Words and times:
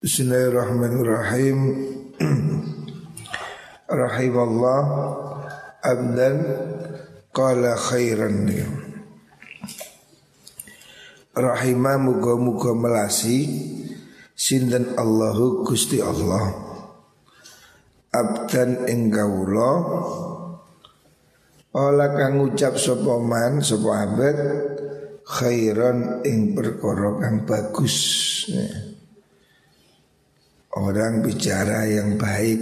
Bismillahirrahmanirrahim. 0.00 1.58
Rahimallah. 3.84 4.80
Abdan. 5.84 6.36
Qala 7.36 7.76
khairan 7.76 8.48
Rahimah 11.36 12.00
muga-muga 12.00 12.72
melasi 12.72 13.44
Sinten 14.32 14.96
Allahu 14.96 15.68
Gusti 15.68 16.00
Allah. 16.00 16.48
Abdan 18.08 18.88
engkaulah 18.88 19.76
Ola 21.76 22.06
kang 22.16 22.40
ngucap 22.40 22.80
sapa 22.80 23.20
man 23.20 23.60
sapa 23.60 24.08
abad 24.08 24.38
khairan 25.28 26.24
ing 26.24 26.56
perkara 26.56 27.20
kang 27.20 27.44
bagus. 27.44 28.00
Orang 30.76 31.24
bicara 31.24 31.86
yang 31.90 32.14
baik. 32.14 32.60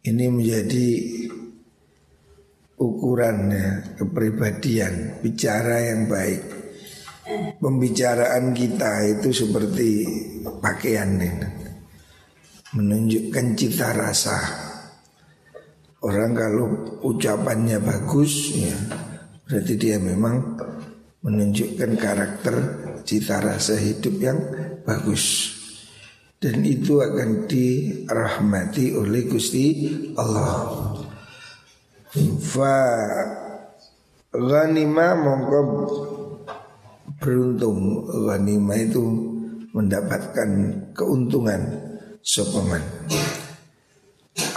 Ini 0.00 0.24
menjadi 0.32 0.88
ukurannya 2.80 3.98
kepribadian 3.98 5.20
bicara 5.20 5.76
yang 5.92 6.06
baik. 6.06 6.42
Pembicaraan 7.60 8.56
kita 8.56 8.92
itu 9.06 9.28
seperti 9.30 9.90
pakaian 10.58 11.20
menunjukkan 12.74 13.46
cita 13.54 13.92
rasa. 13.92 14.38
Orang 16.00 16.32
kalau 16.32 16.96
ucapannya 17.04 17.76
bagus 17.76 18.56
ya 18.56 18.72
berarti 19.44 19.74
dia 19.76 20.00
memang 20.00 20.56
menunjukkan 21.20 21.92
karakter 22.00 22.56
cita 23.04 23.36
rasa 23.44 23.76
hidup 23.76 24.16
yang 24.16 24.38
bagus 24.88 25.59
dan 26.40 26.64
itu 26.64 27.04
akan 27.04 27.44
dirahmati 27.44 28.96
oleh 28.96 29.28
Gusti 29.28 29.92
Allah. 30.16 30.96
Fa 32.40 32.76
ghanima 34.32 35.20
mongko 35.20 35.60
beruntung 37.20 38.08
ghanima 38.24 38.74
itu 38.80 39.04
mendapatkan 39.76 40.50
keuntungan 40.96 41.60
sopaman. 42.24 42.82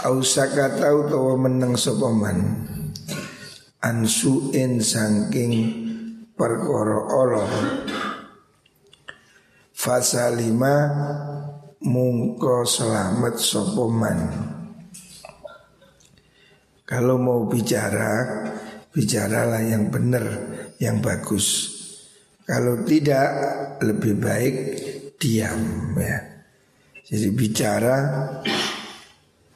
Ausaka 0.08 0.72
tahu 0.80 1.04
tahu 1.12 1.36
menang 1.36 1.76
sopaman 1.76 2.64
ansuin 3.84 4.80
saking 4.80 5.52
perkara 6.32 6.98
Allah 7.12 7.48
fasalima 9.76 10.74
mungko 11.84 12.64
selamat 12.64 13.36
sopoman. 13.36 14.18
Kalau 16.84 17.20
mau 17.20 17.44
bicara, 17.44 18.44
bicaralah 18.88 19.60
yang 19.60 19.92
benar, 19.92 20.24
yang 20.80 21.04
bagus. 21.04 21.76
Kalau 22.44 22.84
tidak, 22.88 23.28
lebih 23.84 24.16
baik 24.16 24.54
diam 25.20 25.92
ya. 26.00 26.18
Jadi 27.04 27.28
bicara 27.36 27.96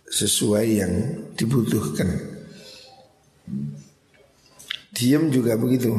sesuai 0.04 0.66
yang 0.68 0.92
dibutuhkan. 1.32 2.08
Diam 4.92 5.32
juga 5.32 5.56
begitu. 5.56 5.92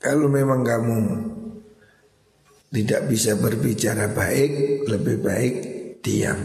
Kalau 0.00 0.28
memang 0.32 0.64
kamu 0.64 1.00
tidak 2.70 3.10
bisa 3.10 3.34
berbicara 3.34 4.14
baik, 4.14 4.86
lebih 4.86 5.16
baik 5.18 5.54
diam. 6.06 6.40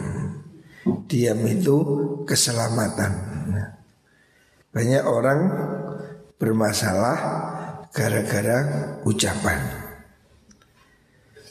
Diam 1.06 1.40
itu 1.46 1.78
keselamatan. 2.26 3.14
Banyak 4.74 5.04
orang 5.06 5.40
bermasalah 6.36 7.18
gara-gara 7.94 8.58
ucapan. 9.08 9.86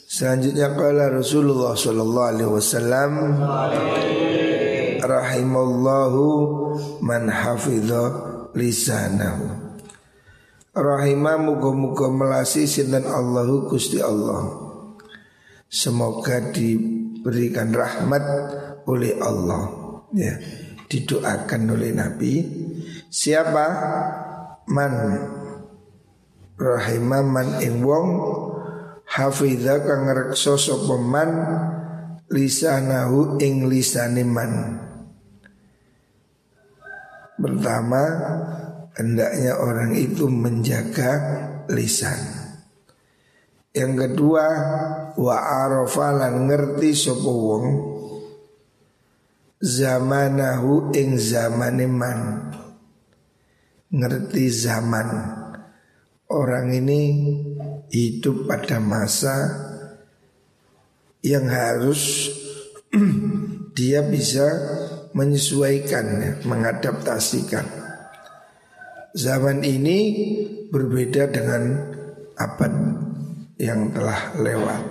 Selanjutnya 0.05 0.71
kala 0.77 1.09
Rasulullah 1.09 1.73
sallallahu 1.73 2.29
alaihi 2.29 2.51
wasallam 2.53 3.11
rahimallahu 5.01 6.23
man 7.01 7.27
hafidha 7.27 8.03
lisanahu. 8.53 9.65
Rahimah 10.75 11.39
muga-muga 11.39 12.11
melasi 12.11 12.67
sinten 12.67 13.07
Allahu 13.07 13.71
Gusti 13.71 14.03
Allah. 14.03 14.64
Semoga 15.67 16.53
diberikan 16.53 17.73
rahmat 17.73 18.23
oleh 18.85 19.17
Allah. 19.19 19.63
Ya 20.15 20.37
didoakan 20.89 21.61
oleh 21.75 21.91
Nabi. 21.91 22.33
Siapa? 23.09 23.65
Man. 24.69 24.95
Rahimah 26.55 27.23
man 27.25 27.47
ing 27.59 27.83
wong. 27.83 28.09
Hafidha 29.05 29.85
kang 29.85 30.09
reksa 30.09 30.57
sapa 30.57 30.97
lisanahu 32.31 33.37
ing 33.37 33.69
lisane 33.69 34.23
man. 34.25 34.81
Pertama 37.35 38.01
hendaknya 38.95 39.59
orang 39.59 39.93
itu 39.93 40.31
menjaga 40.31 41.11
lisan 41.67 42.44
yang 43.75 43.99
kedua 43.99 44.45
wa 45.19 45.35
arafa 45.35 46.15
lan 46.15 46.47
ngerti 46.47 46.95
sapa 46.95 47.27
wong 47.27 47.65
zamanahu 49.65 50.93
ing 50.93 51.17
zamane 51.17 51.87
man. 51.89 52.19
Ngerti 53.89 54.45
zaman. 54.51 55.09
Orang 56.25 56.73
ini 56.73 57.01
hidup 57.93 58.49
pada 58.49 58.81
masa 58.81 59.35
yang 61.21 61.45
harus 61.45 62.33
dia 63.77 64.01
bisa 64.01 64.45
menyesuaikan, 65.13 66.41
mengadaptasikan. 66.43 67.65
Zaman 69.15 69.63
ini 69.63 69.99
berbeda 70.73 71.29
dengan 71.29 71.93
abad 72.35 73.04
yang 73.59 73.91
telah 73.91 74.35
lewat. 74.39 74.83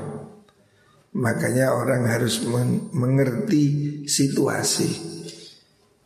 Makanya 1.15 1.79
orang 1.79 2.11
harus 2.11 2.43
mengerti 2.91 4.03
situasi. 4.09 5.15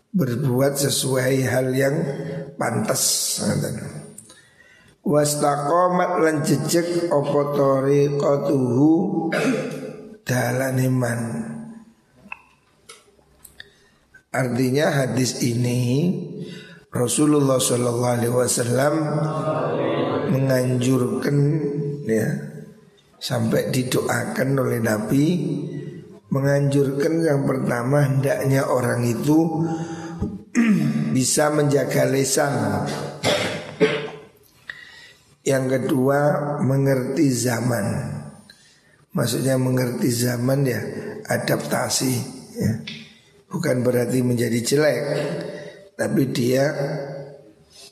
Berbuat 0.08 0.76
sesuai 0.80 1.34
hal 1.44 1.68
yang 1.76 1.96
pantas 2.56 3.38
Wastaqomat 5.08 6.12
lan 6.20 6.36
jejek 6.44 7.08
opo 7.08 7.56
tariqatuhu? 7.56 8.92
Dalaniman 10.28 11.20
Artinya 14.28 14.92
hadis 14.92 15.40
ini 15.40 16.12
Rasulullah 16.92 17.56
Shallallahu 17.56 18.16
Alaihi 18.20 18.36
Wasallam 18.36 18.94
menganjurkan 20.28 21.36
ya 22.08 22.28
sampai 23.18 23.68
didoakan 23.74 24.48
oleh 24.56 24.80
Nabi 24.80 25.24
menganjurkan 26.28 27.24
yang 27.24 27.42
pertama 27.48 28.04
hendaknya 28.04 28.68
orang 28.68 29.04
itu 29.04 29.68
bisa 31.16 31.48
menjaga 31.52 32.04
lesan. 32.08 32.84
Yang 35.44 35.64
kedua 35.80 36.20
mengerti 36.60 37.32
zaman. 37.32 37.86
Maksudnya 39.16 39.56
mengerti 39.56 40.12
zaman 40.12 40.68
ya 40.68 40.80
adaptasi 41.24 42.14
ya. 42.60 42.72
Bukan 43.48 43.80
berarti 43.80 44.20
menjadi 44.20 44.60
jelek 44.60 45.00
Tapi 45.96 46.22
dia 46.36 46.68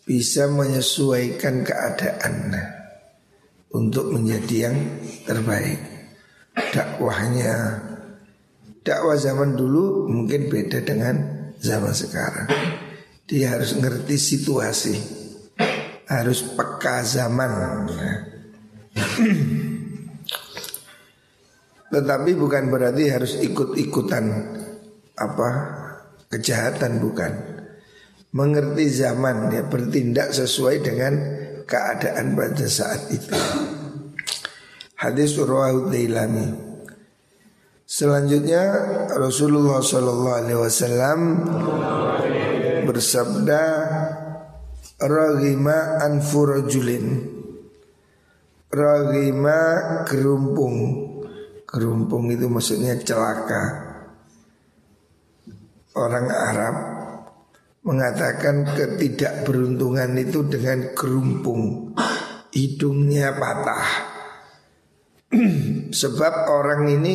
bisa 0.05 0.52
menyesuaikan 0.52 1.64
keadaan 1.64 2.52
untuk 3.75 4.15
menjadi 4.15 4.71
yang 4.71 4.77
terbaik. 5.27 5.81
Dakwahnya 6.57 7.55
dakwah 8.87 9.19
zaman 9.19 9.59
dulu 9.59 10.07
mungkin 10.09 10.49
beda 10.49 10.81
dengan 10.87 11.17
zaman 11.59 11.93
sekarang. 11.93 12.49
Dia 13.27 13.59
harus 13.59 13.75
ngerti 13.75 14.17
situasi, 14.17 14.95
harus 16.07 16.47
peka 16.55 17.03
zaman. 17.03 17.51
Tetapi 21.91 22.31
bukan 22.39 22.71
berarti 22.71 23.11
harus 23.11 23.35
ikut-ikutan 23.43 24.25
apa 25.19 25.49
kejahatan 26.31 27.03
bukan. 27.03 27.33
Mengerti 28.37 28.87
zaman 28.93 29.49
ya 29.49 29.65
bertindak 29.65 30.31
sesuai 30.31 30.85
dengan 30.85 31.15
keadaan 31.67 32.39
pada 32.39 32.67
saat 32.71 33.11
itu. 33.11 33.35
Hadis 34.97 35.37
Urwah 35.37 35.93
Dailami. 35.93 36.65
Selanjutnya 37.87 38.63
Rasulullah 39.15 39.79
Shallallahu 39.79 40.37
Alaihi 40.43 40.59
Wasallam 40.59 41.21
bersabda, 42.89 43.63
"Ragima 44.99 46.01
anfurajulin." 46.03 47.07
Ragima 48.67 49.61
kerumpung. 50.09 50.77
Kerumpung 51.63 52.27
itu 52.33 52.51
maksudnya 52.51 52.99
celaka. 52.99 53.63
Orang 55.95 56.27
Arab 56.29 56.95
mengatakan 57.87 58.67
ketidakberuntungan 58.75 60.19
itu 60.19 60.43
dengan 60.50 60.91
kerumpung 60.91 61.94
hidungnya 62.50 63.31
patah. 63.38 63.87
Sebab 66.03 66.50
orang 66.50 66.91
ini 66.91 67.15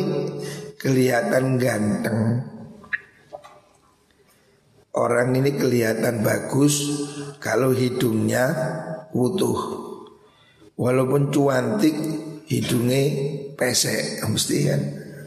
kelihatan 0.80 1.60
ganteng. 1.60 2.48
Orang 4.92 5.36
ini 5.36 5.56
kelihatan 5.56 6.24
bagus 6.24 6.88
kalau 7.36 7.76
hidungnya 7.76 8.48
utuh. 9.12 9.60
Walaupun 10.76 11.28
cuantik 11.28 11.96
hidungnya 12.48 13.00
pesek 13.56 14.24
mesti 14.24 14.56
kan 14.72 14.80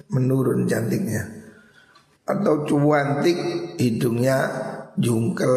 menurun 0.10 0.66
cantiknya. 0.66 1.22
Atau 2.26 2.66
cuantik 2.66 3.38
hidungnya 3.78 4.38
jungkel 4.96 5.56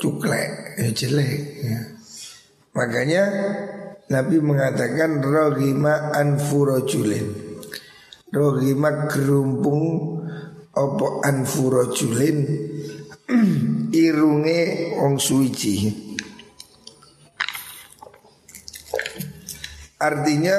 cuklek 0.00 0.80
ya 0.80 0.88
jelek 0.92 1.40
ya. 1.60 1.80
Makanya 2.72 3.22
Nabi 4.10 4.42
mengatakan 4.42 5.22
rogima 5.22 6.10
anfurojulin 6.14 7.28
Rogima 8.30 9.10
gerumpung 9.10 9.82
opo 10.70 11.20
anfurojulin 11.22 12.38
irunge 14.06 14.60
wong 14.98 15.18
suci 15.18 15.74
Artinya 20.00 20.56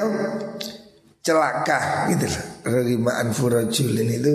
celaka 1.25 2.12
gitu 2.13 2.29
lah. 2.29 2.45
Rogima 2.62 3.12
anfurojulin 3.25 4.09
itu 4.21 4.33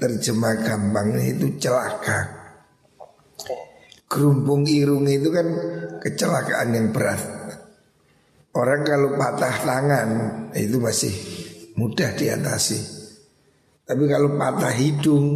terjemah 0.00 0.64
gampangnya 0.64 1.36
itu 1.36 1.46
celaka 1.60 2.43
Gerumpung 4.14 4.62
irung 4.70 5.10
itu 5.10 5.26
kan 5.34 5.46
kecelakaan 5.98 6.70
yang 6.70 6.94
berat 6.94 7.34
Orang 8.54 8.86
kalau 8.86 9.18
patah 9.18 9.66
tangan 9.66 10.08
itu 10.54 10.78
masih 10.78 11.10
mudah 11.74 12.14
diatasi. 12.14 12.78
Tapi 13.82 14.06
kalau 14.06 14.38
patah 14.38 14.70
hidung, 14.70 15.26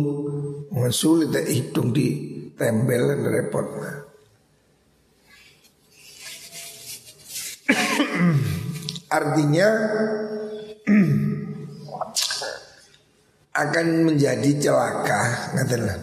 sulit 0.94 1.34
hidung 1.50 1.90
ditempel 1.90 3.02
dan 3.10 3.26
repot. 3.26 3.66
Artinya 9.19 9.69
akan 13.66 13.86
menjadi 14.06 14.50
celaka, 14.62 15.58
ngatalah 15.58 15.98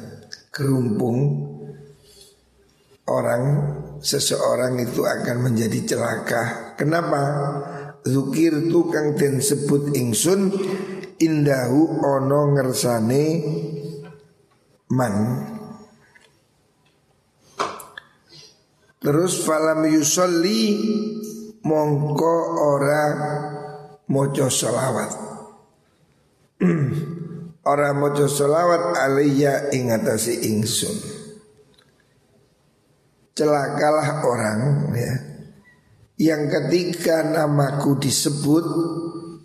kerumpung 0.52 1.48
orang 3.06 3.44
seseorang 4.02 4.82
itu 4.82 5.06
akan 5.06 5.38
menjadi 5.50 5.96
celaka. 5.96 6.74
Kenapa? 6.78 7.22
Zukir 8.06 8.70
tukang 8.70 9.18
den 9.18 9.42
sebut 9.42 9.94
ingsun 9.98 10.54
indahu 11.18 12.06
ono 12.06 12.54
ngersane 12.54 13.26
man. 14.94 15.16
Terus 19.02 19.38
falam 19.46 19.86
yusolli 19.90 20.62
mongko 21.66 22.36
ora 22.58 23.06
mojo 24.10 24.50
solawat. 24.50 25.12
ora 27.74 27.90
mojo 27.94 28.26
solawat 28.30 28.98
alaiya 28.98 29.74
ingatasi 29.74 30.46
ingsun 30.50 31.15
celakalah 33.36 34.24
orang 34.24 34.60
ya. 34.96 35.14
Yang 36.16 36.42
ketika 36.48 37.28
namaku 37.28 38.00
disebut 38.00 38.66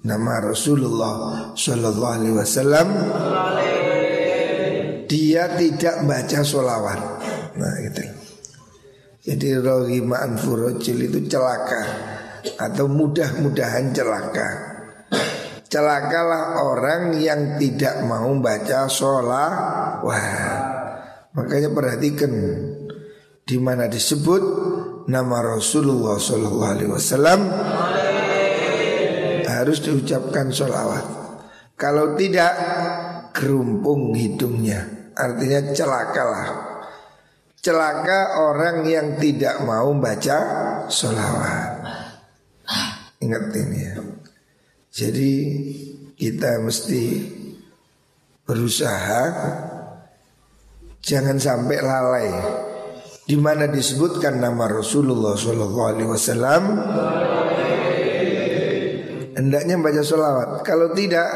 nama 0.06 0.38
Rasulullah 0.38 1.50
Shallallahu 1.58 2.14
Alaihi 2.14 2.36
Wasallam 2.38 2.88
dia 5.10 5.50
tidak 5.58 6.06
baca 6.06 6.38
solawat 6.46 7.00
nah 7.58 7.74
gitu. 7.90 8.06
Jadi 9.20 9.58
rohima 9.58 10.22
anfurojil 10.22 11.10
itu 11.10 11.26
celaka 11.26 11.82
atau 12.56 12.86
mudah-mudahan 12.88 13.92
celaka. 13.92 14.48
Celakalah 15.70 16.62
orang 16.66 17.18
yang 17.18 17.58
tidak 17.58 18.06
mau 18.06 18.30
baca 18.38 18.86
solawat 18.86 20.06
makanya 21.34 21.68
perhatikan 21.74 22.32
di 23.50 23.58
mana 23.58 23.90
disebut 23.90 24.42
nama 25.10 25.42
Rasulullah 25.42 26.14
Shallallahu 26.22 26.70
Alaihi 26.70 26.90
Wasallam 26.94 27.40
harus 29.50 29.82
diucapkan 29.82 30.54
sholawat. 30.54 31.02
Kalau 31.74 32.14
tidak 32.14 32.54
kerumpung 33.34 34.14
hidungnya, 34.14 35.10
artinya 35.18 35.74
celakalah. 35.74 36.48
Celaka 37.58 38.38
orang 38.38 38.86
yang 38.86 39.18
tidak 39.18 39.66
mau 39.66 39.90
baca 39.98 40.38
sholawat. 40.86 41.70
Ingat 43.18 43.50
ini 43.50 43.78
ya. 43.82 43.98
Jadi 44.94 45.32
kita 46.14 46.62
mesti 46.62 47.02
berusaha 48.46 49.22
jangan 51.02 51.36
sampai 51.36 51.78
lalai 51.82 52.30
di 53.30 53.38
mana 53.38 53.70
disebutkan 53.70 54.42
nama 54.42 54.66
Rasulullah 54.66 55.38
Shallallahu 55.38 55.86
Alaihi 55.86 56.10
Wasallam 56.10 56.62
hendaknya 59.38 59.78
baca 59.78 60.02
sholawat. 60.02 60.66
Kalau 60.66 60.90
tidak, 60.98 61.30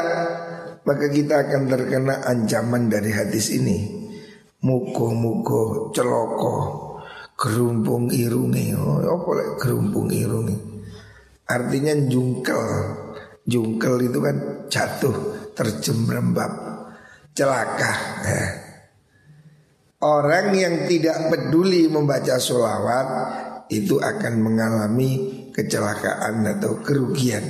maka 0.83 1.07
kita 1.07 1.47
akan 1.47 1.61
terkena 1.71 2.19
ancaman 2.27 2.91
dari 2.91 3.15
hadis 3.15 3.55
ini. 3.55 4.03
Muko-muko 4.67 5.95
celoko 5.95 6.55
gerumpung 7.39 8.11
irungi. 8.11 8.75
Oh, 8.75 8.99
apa 8.99 9.29
lagi 9.39 9.53
gerumpung 9.63 10.11
irungi? 10.11 10.57
Artinya 11.47 11.95
jungkel. 12.11 12.63
Jungkel 13.47 14.09
itu 14.09 14.19
kan 14.19 14.67
jatuh, 14.67 15.15
terjemrembab, 15.55 16.51
celaka. 17.31 17.91
Eh. 18.27 18.64
Orang 20.05 20.53
yang 20.53 20.85
tidak 20.85 21.33
peduli 21.33 21.89
membaca 21.89 22.37
sholawat 22.37 23.07
itu 23.73 23.97
akan 23.97 24.33
mengalami 24.37 25.11
kecelakaan 25.49 26.45
atau 26.45 26.77
kerugian. 26.85 27.41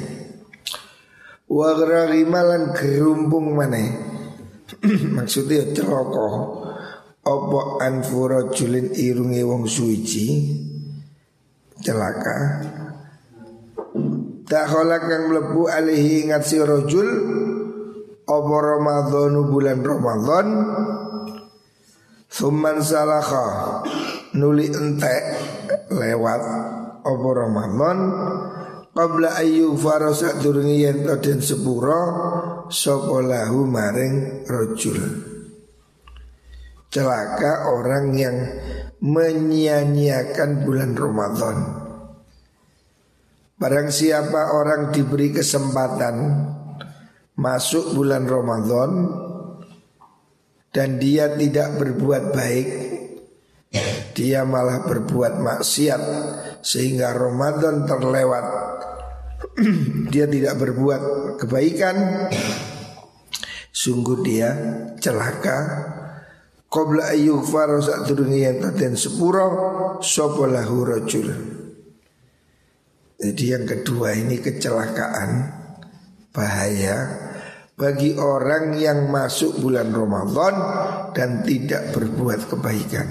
Wagrarimalan 1.51 2.71
gerumpung 2.71 3.59
mana? 3.59 3.83
Maksudnya 5.19 5.75
celoko. 5.75 6.63
Opo 7.25 7.81
anfuro 7.83 8.53
julin 8.55 8.93
irungi 8.93 9.43
wong 9.43 9.67
suci 9.67 10.27
celaka. 11.83 12.39
Tak 14.45 14.65
kang 14.69 15.23
melebu 15.33 15.65
alihi 15.67 16.29
ingat 16.29 16.45
si 16.45 16.61
rojul 16.61 17.09
Opo 18.25 18.57
Ramadhanu 18.57 19.49
bulan 19.49 19.85
Ramadan 19.85 20.47
Suman 22.29 22.81
salakha. 22.81 23.81
Nuli 24.35 24.67
entek 24.67 25.23
lewat 25.93 26.41
apa 27.05 27.29
Ramadan. 27.31 27.97
Qabla 28.95 29.35
ayu 29.43 29.75
farasa 29.75 30.39
durungi 30.39 30.87
yen 30.87 31.03
den 31.03 31.39
sepuro 31.43 32.01
sapa 32.71 33.19
lahu 33.19 33.67
maring 33.67 34.47
rajul. 34.47 34.99
Celaka 36.87 37.75
orang 37.75 38.15
yang 38.15 38.37
menyia-nyiakan 39.03 40.63
bulan 40.63 40.95
Ramadan. 40.95 41.57
Barang 43.59 43.91
siapa 43.91 44.55
orang 44.55 44.95
diberi 44.95 45.35
kesempatan 45.35 46.15
masuk 47.35 47.99
bulan 47.99 48.23
Ramadan 48.27 48.91
dan 50.75 50.99
dia 50.99 51.31
tidak 51.31 51.79
berbuat 51.79 52.35
baik. 52.35 52.67
Dia 54.11 54.43
malah 54.43 54.83
berbuat 54.83 55.39
maksiat. 55.39 56.01
Sehingga 56.59 57.15
Ramadan 57.15 57.87
terlewat. 57.87 58.45
Dia 60.11 60.27
tidak 60.27 60.59
berbuat 60.59 61.01
kebaikan. 61.39 62.27
Sungguh 63.71 64.23
dia 64.23 64.49
celaka. 64.99 65.59
Qabla 66.71 67.11
ayyughfar 67.15 67.79
sak 67.83 68.07
durunge 68.07 68.39
yen 68.39 68.59
taten 68.63 68.95
sepuro 68.95 69.47
sapa 69.99 70.43
lahu 70.47 70.87
rajul. 70.87 71.27
Jadi 73.19 73.45
yang 73.47 73.63
kedua 73.67 74.15
ini 74.15 74.39
kecelakaan 74.39 75.51
bahaya 76.35 77.25
bagi 77.75 78.15
orang 78.15 78.79
yang 78.79 79.11
masuk 79.11 79.59
bulan 79.59 79.91
Ramadan 79.91 80.55
dan 81.11 81.43
tidak 81.43 81.91
berbuat 81.91 82.47
kebaikan. 82.47 83.07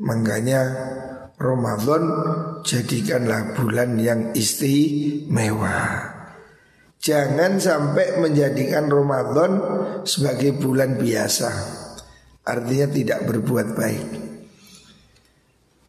Makanya 0.00 0.62
Ramadan 1.34 2.02
jadikanlah 2.62 3.58
bulan 3.58 3.98
yang 3.98 4.30
istimewa. 4.38 6.08
Jangan 7.00 7.58
sampai 7.58 8.22
menjadikan 8.22 8.86
Ramadan 8.86 9.52
sebagai 10.06 10.54
bulan 10.54 10.94
biasa. 10.94 11.50
Artinya 12.46 12.88
tidak 12.92 13.20
berbuat 13.26 13.68
baik. 13.72 14.08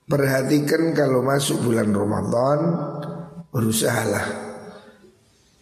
Perhatikan 0.07 0.91
kalau 0.91 1.23
masuk 1.23 1.67
bulan 1.67 1.91
Ramadan 1.91 2.59
berusahalah 3.51 4.50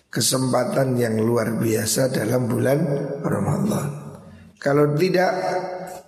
kesempatan 0.09 0.97
yang 0.97 1.21
luar 1.21 1.61
biasa 1.61 2.09
dalam 2.09 2.49
bulan 2.49 2.81
Ramadan. 3.21 3.89
Kalau 4.57 4.97
tidak, 4.97 5.31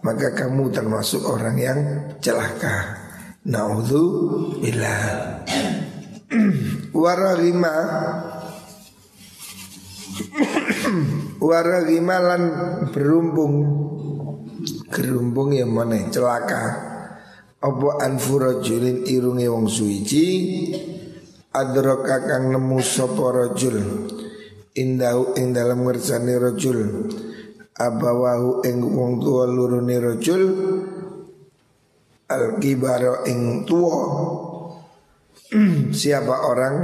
maka 0.01 0.33
kamu 0.33 0.73
termasuk 0.73 1.21
orang 1.23 1.55
yang 1.55 1.79
celaka. 2.19 2.97
Naudzubillah. 3.41 5.01
Waragima 6.91 7.75
Waragima 11.41 12.17
lan 12.21 12.43
berumpung 12.93 13.53
Gerumpung 14.87 15.51
yang 15.51 15.75
mana 15.75 16.07
celaka 16.07 16.63
Apa 17.59 18.05
anfurajulin 18.07 19.03
irungi 19.03 19.47
wong 19.51 19.67
suici 19.67 20.27
Adroka 21.51 22.23
kang 22.23 22.47
nemu 22.47 22.79
sapa 22.79 23.27
rajul? 23.27 24.07
Indahu 24.71 25.35
ing 25.35 25.51
dalam 25.51 25.83
ngersani 25.83 26.39
rajul. 26.39 27.11
Abawahu 27.75 28.63
ing 28.63 28.79
wong 28.79 29.19
tua 29.19 29.51
lurune 29.51 29.99
rajul. 29.99 30.43
Al 32.31 32.55
kibaro 32.55 33.27
ing 33.27 33.67
tua 33.67 33.99
siapa 35.99 36.47
orang 36.47 36.75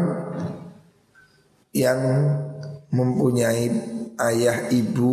yang 1.71 2.01
mempunyai 2.91 3.71
ayah 4.19 4.67
ibu 4.67 5.11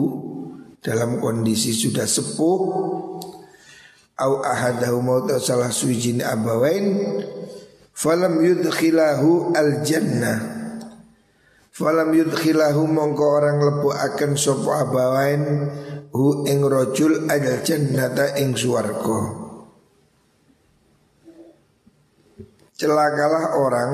dalam 0.82 1.23
kondisi 1.23 1.70
sudah 1.70 2.11
sepuh? 2.11 2.58
Au 4.18 4.34
ahadahu 4.42 4.99
mau 4.99 5.23
salah 5.38 5.70
suwijine 5.70 6.26
abawain 6.26 6.87
Falam 7.94 8.42
yudkhilahu 8.42 9.54
al 9.54 9.86
jannah 9.86 10.38
Falam 11.70 12.10
yudkhilahu 12.10 12.90
mongko 12.90 13.24
orang 13.24 13.58
lepu 13.62 13.88
akan 13.94 14.30
sopo 14.34 14.74
abawain 14.74 15.70
Hu 16.10 16.46
ing 16.46 16.62
rojul 16.62 17.30
al 17.30 17.62
jannata 17.62 18.34
ing 18.38 18.58
suarko 18.58 19.44
Celakalah 22.74 23.54
orang 23.54 23.90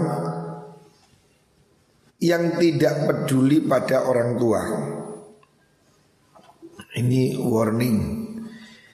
yang 2.20 2.60
tidak 2.60 3.08
peduli 3.08 3.64
pada 3.64 4.04
orang 4.04 4.36
tua. 4.36 4.62
Ini 7.00 7.40
warning. 7.40 7.98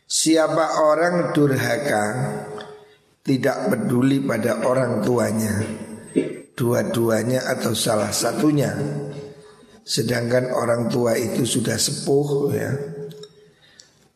Siapa 0.07 0.87
orang 0.87 1.35
durhaka 1.35 2.05
tidak 3.27 3.75
peduli 3.75 4.23
pada 4.23 4.63
orang 4.63 5.03
tuanya. 5.03 5.55
Dua-duanya 6.57 7.51
atau 7.53 7.75
salah 7.75 8.15
satunya. 8.15 8.73
Sedangkan 9.83 10.55
orang 10.55 10.89
tua 10.89 11.19
itu 11.19 11.43
sudah 11.43 11.77
sepuh 11.77 12.29
ya. 12.55 12.71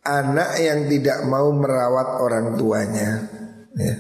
Anak 0.01 0.57
yang 0.57 0.89
tidak 0.89 1.27
mau 1.29 1.53
merawat 1.53 2.23
orang 2.25 2.57
tuanya 2.57 3.29
ya 3.77 3.95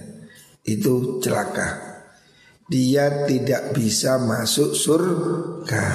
itu 0.64 1.18
celaka. 1.20 2.00
Dia 2.70 3.26
tidak 3.26 3.74
bisa 3.74 4.16
masuk 4.22 4.78
surga. 4.78 5.86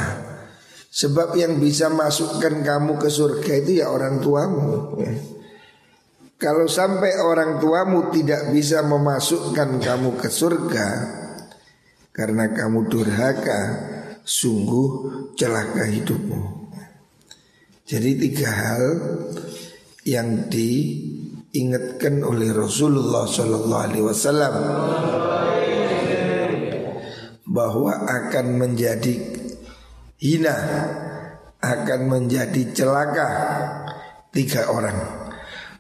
Sebab 0.92 1.36
yang 1.36 1.60
bisa 1.60 1.92
masukkan 1.92 2.64
kamu 2.64 3.00
ke 3.00 3.10
surga 3.12 3.52
itu 3.64 3.84
ya 3.84 3.92
orang 3.92 4.20
tuamu 4.24 5.00
ya. 5.00 5.35
Kalau 6.36 6.68
sampai 6.68 7.16
orang 7.24 7.64
tuamu 7.64 8.12
tidak 8.12 8.52
bisa 8.52 8.84
memasukkan 8.84 9.80
kamu 9.80 10.20
ke 10.20 10.28
surga 10.28 10.88
karena 12.12 12.52
kamu 12.52 12.92
durhaka, 12.92 13.62
sungguh 14.24 14.88
celaka 15.40 15.88
hidupmu. 15.88 16.68
Jadi 17.86 18.12
tiga 18.20 18.50
hal 18.52 18.84
yang 20.04 20.52
diingatkan 20.52 22.20
oleh 22.26 22.52
Rasulullah 22.52 23.30
Shallallahu 23.30 23.84
Alaihi 23.86 24.06
Wasallam 24.06 24.54
bahwa 27.48 27.94
akan 28.12 28.46
menjadi 28.60 29.16
hina, 30.20 30.58
akan 31.64 32.00
menjadi 32.12 32.62
celaka 32.76 33.30
tiga 34.36 34.68
orang. 34.68 35.25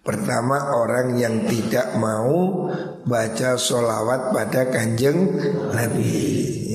Pertama 0.05 0.77
orang 0.77 1.17
yang 1.17 1.49
tidak 1.49 1.97
mau 1.97 2.69
baca 3.09 3.57
sholawat 3.57 4.29
pada 4.29 4.69
kanjeng 4.69 5.33
Nabi 5.73 6.13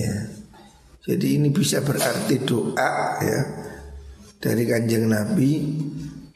ya. 0.02 0.14
Jadi 1.06 1.38
ini 1.38 1.54
bisa 1.54 1.78
berarti 1.78 2.42
doa 2.42 3.22
ya 3.22 3.40
dari 4.42 4.66
kanjeng 4.66 5.06
Nabi 5.06 5.62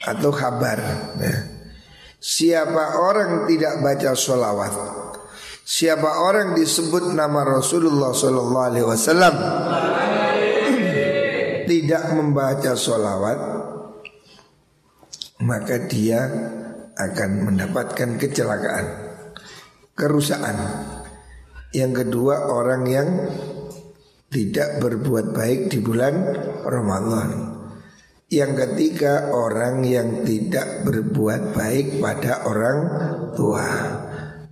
atau 0.06 0.30
kabar 0.30 0.78
ya. 1.18 1.36
Siapa 2.22 3.02
orang 3.02 3.50
tidak 3.50 3.84
baca 3.84 4.14
sholawat 4.14 4.74
Siapa 5.64 6.24
orang 6.24 6.56
disebut 6.56 7.12
nama 7.12 7.42
Rasulullah 7.44 8.14
Wasallam 8.14 9.34
tidak 11.64 12.04
membaca 12.16 12.72
sholawat 12.76 13.38
maka 15.44 15.76
dia 15.88 16.20
akan 16.94 17.30
mendapatkan 17.50 18.16
kecelakaan, 18.18 18.86
kerusakan. 19.98 20.56
Yang 21.74 22.06
kedua 22.06 22.54
orang 22.54 22.82
yang 22.86 23.08
tidak 24.30 24.78
berbuat 24.82 25.34
baik 25.34 25.70
di 25.70 25.78
bulan 25.82 26.14
Ramadan. 26.66 27.30
Yang 28.30 28.52
ketiga 28.66 29.30
orang 29.30 29.86
yang 29.86 30.26
tidak 30.26 30.82
berbuat 30.82 31.54
baik 31.54 32.02
pada 32.02 32.46
orang 32.46 32.78
tua. 33.38 33.66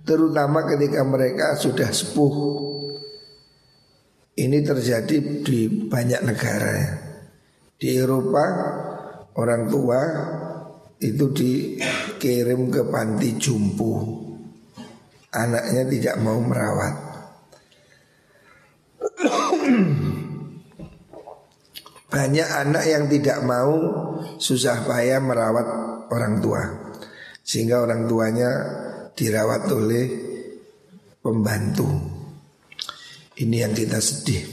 Terutama 0.03 0.67
ketika 0.67 1.03
mereka 1.03 1.55
sudah 1.59 1.91
sepuh. 1.91 2.35
Ini 4.33 4.65
terjadi 4.65 5.45
di 5.45 5.85
banyak 5.85 6.25
negara 6.25 6.73
Di 7.77 8.01
Eropa 8.01 8.45
orang 9.37 9.69
tua 9.69 9.99
itu 10.97 11.25
dikirim 12.23 12.71
ke 12.71 12.87
panti 12.87 13.35
jumpu. 13.35 13.99
Anaknya 15.35 15.83
tidak 15.91 16.15
mau 16.23 16.39
merawat. 16.39 16.95
Banyak 22.07 22.47
anak 22.47 22.83
yang 22.87 23.11
tidak 23.11 23.43
mau 23.43 23.75
susah 24.39 24.87
payah 24.87 25.19
merawat 25.19 25.67
orang 26.15 26.39
tua. 26.39 26.63
Sehingga 27.43 27.83
orang 27.83 28.07
tuanya 28.07 28.49
dirawat 29.19 29.67
oleh 29.67 30.05
pembantu. 31.19 31.91
Ini 33.35 33.67
yang 33.67 33.75
kita 33.75 33.99
sedih. 33.99 34.47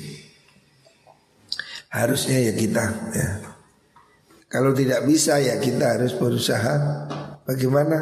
Harusnya 1.95 2.51
ya 2.51 2.53
kita 2.55 2.85
ya 3.15 3.31
kalau 4.51 4.71
tidak 4.71 5.07
bisa 5.07 5.39
ya 5.43 5.59
kita 5.59 5.99
harus 5.99 6.15
berusaha 6.15 7.07
bagaimana 7.51 7.99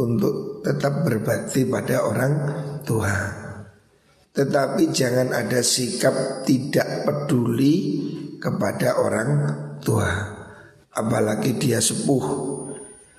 untuk 0.00 0.64
tetap 0.64 1.04
berbakti 1.04 1.68
pada 1.68 2.08
orang 2.08 2.32
tua. 2.80 3.12
Tetapi 4.32 4.88
jangan 4.88 5.34
ada 5.36 5.60
sikap 5.60 6.46
tidak 6.48 7.04
peduli 7.04 7.76
kepada 8.40 9.02
orang 9.02 9.30
tua. 9.84 10.08
Apalagi 10.94 11.60
dia 11.60 11.82
sepuh. 11.82 12.56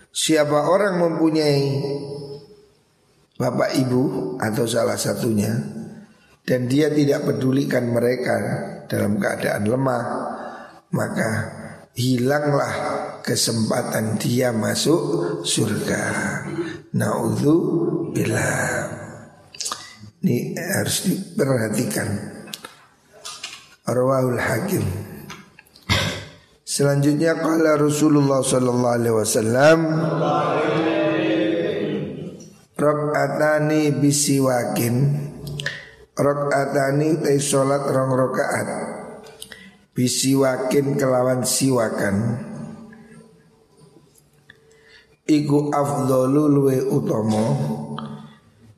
Siapa 0.10 0.66
orang 0.66 0.98
mempunyai 0.98 1.64
bapak 3.38 3.72
ibu 3.78 4.36
atau 4.42 4.66
salah 4.66 4.98
satunya 4.98 5.54
dan 6.42 6.66
dia 6.66 6.90
tidak 6.90 7.30
pedulikan 7.30 7.94
mereka 7.94 8.36
dalam 8.90 9.22
keadaan 9.22 9.70
lemah, 9.70 10.04
maka 10.90 11.30
hilanglah 11.94 12.74
kesempatan 13.22 14.20
dia 14.22 14.52
masuk 14.52 15.44
surga. 15.46 16.04
Naudzu 16.96 17.58
bila 18.12 18.50
ini 20.20 20.52
harus 20.58 21.08
diperhatikan. 21.08 22.08
Rawahul 23.90 24.38
Hakim. 24.38 24.86
Selanjutnya 26.70 27.34
kala 27.40 27.82
Rasulullah 27.82 28.46
sallallahu 28.46 28.96
alaihi 28.96 29.18
wasallam 29.18 29.80
Rok'atani 32.78 33.92
bisiwakin 33.98 34.96
Rok'atani 36.14 37.20
utai 37.20 37.42
sholat 37.42 37.84
rong 37.84 38.14
rokaat 38.14 38.68
Bisiwakin 39.98 40.96
kelawan 40.96 41.44
siwakan 41.44 42.48
Iku 45.30 45.70
afdolu 45.70 46.50
luwe 46.50 46.82
utomo 46.90 47.46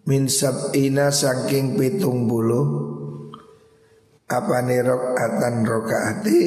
Min 0.03 0.27
sab'ina 0.27 1.07
saking 1.07 1.79
pitung 1.79 2.27
bulu 2.27 2.61
Apa 4.27 4.59
nih 4.59 4.83
rok'atan 4.83 5.63
rokaati 5.63 6.41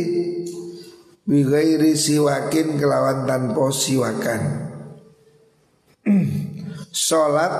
Bigairi 1.25 1.97
siwakin 1.97 2.77
kelawan 2.77 3.25
tanpa 3.25 3.73
siwakan 3.73 4.43
Sholat 7.09 7.53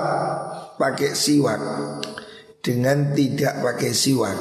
pakai 0.77 1.17
siwak 1.17 1.61
Dengan 2.61 3.17
tidak 3.17 3.65
pakai 3.65 3.89
siwak 3.89 4.37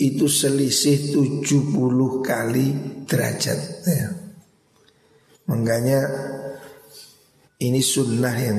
Itu 0.00 0.24
selisih 0.24 1.12
70 1.12 1.68
kali 2.24 2.66
derajat 3.04 3.60
ya. 3.84 4.08
Makanya 5.50 6.00
ini 7.60 7.80
sunnah 7.84 8.36
yang 8.36 8.58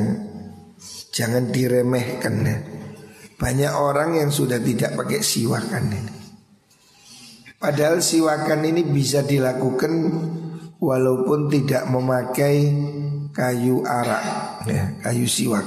jangan 1.09 1.49
diremehkan 1.49 2.35
ya. 2.45 2.57
Banyak 3.41 3.73
orang 3.73 4.21
yang 4.21 4.29
sudah 4.29 4.61
tidak 4.61 4.93
pakai 4.93 5.25
siwakan 5.25 5.89
ini 5.89 6.21
Padahal 7.61 8.01
siwakan 8.01 8.65
ini 8.73 8.81
bisa 8.81 9.21
dilakukan 9.21 9.93
walaupun 10.81 11.45
tidak 11.45 11.85
memakai 11.93 12.73
kayu 13.29 13.85
arak 13.85 14.25
ya, 14.65 14.97
kayu 15.05 15.29
siwak. 15.29 15.61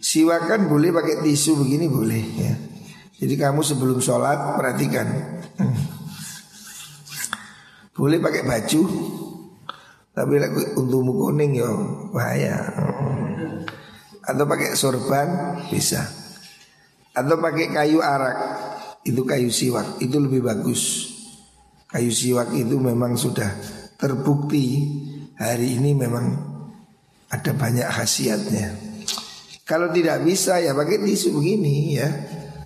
Siwak 0.00 0.48
kan 0.48 0.72
boleh 0.72 0.88
pakai 0.88 1.20
tisu 1.20 1.60
begini 1.60 1.84
boleh 1.92 2.24
ya. 2.40 2.54
Jadi 3.20 3.34
kamu 3.36 3.60
sebelum 3.60 4.00
sholat 4.00 4.56
perhatikan. 4.56 5.04
Hmm. 5.60 5.76
Boleh 7.92 8.16
pakai 8.16 8.48
baju, 8.48 8.80
tapi 10.12 10.36
untuk 10.76 11.08
kuning 11.08 11.56
ya 11.56 11.68
bahaya. 12.12 12.56
Atau 14.22 14.44
pakai 14.44 14.76
sorban 14.76 15.28
bisa. 15.72 16.04
Atau 17.12 17.40
pakai 17.40 17.72
kayu 17.72 18.00
arak, 18.00 18.36
itu 19.04 19.24
kayu 19.24 19.48
siwak, 19.52 20.00
itu 20.00 20.16
lebih 20.16 20.44
bagus. 20.44 21.12
Kayu 21.88 22.08
siwak 22.08 22.52
itu 22.56 22.76
memang 22.80 23.16
sudah 23.20 23.52
terbukti 24.00 24.88
hari 25.36 25.76
ini 25.76 25.92
memang 25.92 26.24
ada 27.28 27.52
banyak 27.52 27.84
khasiatnya. 27.84 28.68
Kalau 29.64 29.92
tidak 29.92 30.24
bisa 30.24 30.60
ya 30.60 30.76
pakai 30.76 31.00
tisu 31.04 31.36
begini 31.36 31.96
ya, 31.96 32.08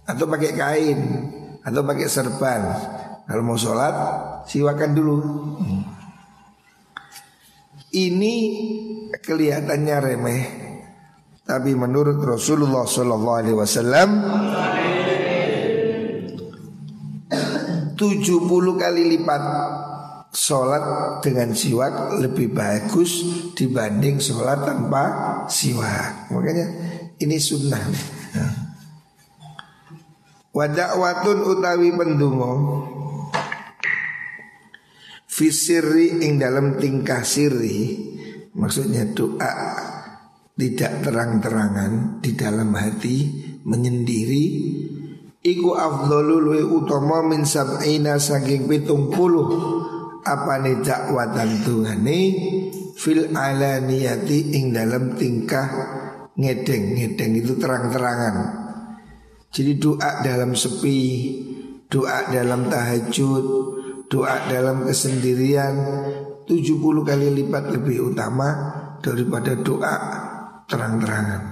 atau 0.06 0.26
pakai 0.30 0.52
kain, 0.54 1.00
atau 1.62 1.82
pakai 1.82 2.06
serban. 2.06 2.62
Kalau 3.26 3.42
mau 3.42 3.58
sholat 3.58 3.94
siwakan 4.46 4.90
dulu. 4.94 5.16
Ini 7.96 8.34
kelihatannya 9.24 9.96
remeh, 10.04 10.44
tapi 11.48 11.72
menurut 11.72 12.20
Rasulullah 12.20 12.84
Sallallahu 12.84 13.38
Alaihi 13.40 13.56
Wasallam 13.56 14.08
70 17.96 17.96
kali 18.76 19.02
lipat 19.16 19.42
sholat 20.28 20.84
dengan 21.24 21.56
siwak 21.56 22.20
lebih 22.20 22.52
bagus 22.52 23.24
dibanding 23.56 24.20
sholat 24.20 24.60
tanpa 24.68 25.04
siwak. 25.48 26.28
Makanya 26.36 26.66
ini 27.16 27.40
sunnah. 27.40 27.80
Wadakwatun 30.52 31.48
utawi 31.48 31.96
pendungo 31.96 32.52
Fisiri 35.36 36.24
ing 36.24 36.40
dalam 36.40 36.80
tingkah 36.80 37.20
siri 37.20 37.92
Maksudnya 38.56 39.04
doa 39.12 39.52
Tidak 40.56 41.04
terang-terangan 41.04 42.24
Di 42.24 42.32
dalam 42.32 42.72
hati 42.72 43.16
Menyendiri 43.68 44.44
Iku 45.46 45.78
afdolul 45.78 46.58
utama 46.74 47.22
min 47.22 47.46
sab'ina 47.46 48.18
saking 48.18 48.66
pitung 48.66 49.14
puluh. 49.14 49.46
Apa 50.26 50.58
nih 50.58 50.82
dakwatan 50.82 51.62
tungane 51.62 52.20
fil 52.98 53.30
alaniyati 53.30 54.58
ing 54.58 54.74
dalam 54.74 55.14
tingkah 55.14 55.70
ngedeng 56.34 56.98
ngedeng 56.98 57.32
itu 57.38 57.54
terang-terangan. 57.62 58.36
Jadi 59.54 59.78
doa 59.78 60.18
dalam 60.26 60.58
sepi 60.58 60.98
doa 61.86 62.26
dalam 62.26 62.66
tahajud 62.66 63.75
doa 64.06 64.46
dalam 64.46 64.86
kesendirian 64.86 65.74
70 66.46 66.78
kali 67.02 67.26
lipat 67.42 67.74
lebih 67.74 68.14
utama 68.14 68.48
daripada 69.02 69.58
doa 69.58 69.94
terang-terangan. 70.70 71.42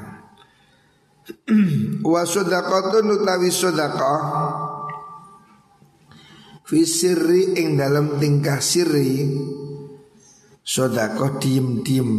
Wa 2.14 2.22
sedaqatun 2.22 3.06
utawi 3.10 3.50
sedekah 3.50 4.22
fi 6.64 6.80
sirri 6.84 7.58
ing 7.58 7.76
dalam 7.80 8.20
tingkah 8.20 8.60
sirri 8.60 9.24
sedekah 10.64 11.36
diem-diem 11.40 12.10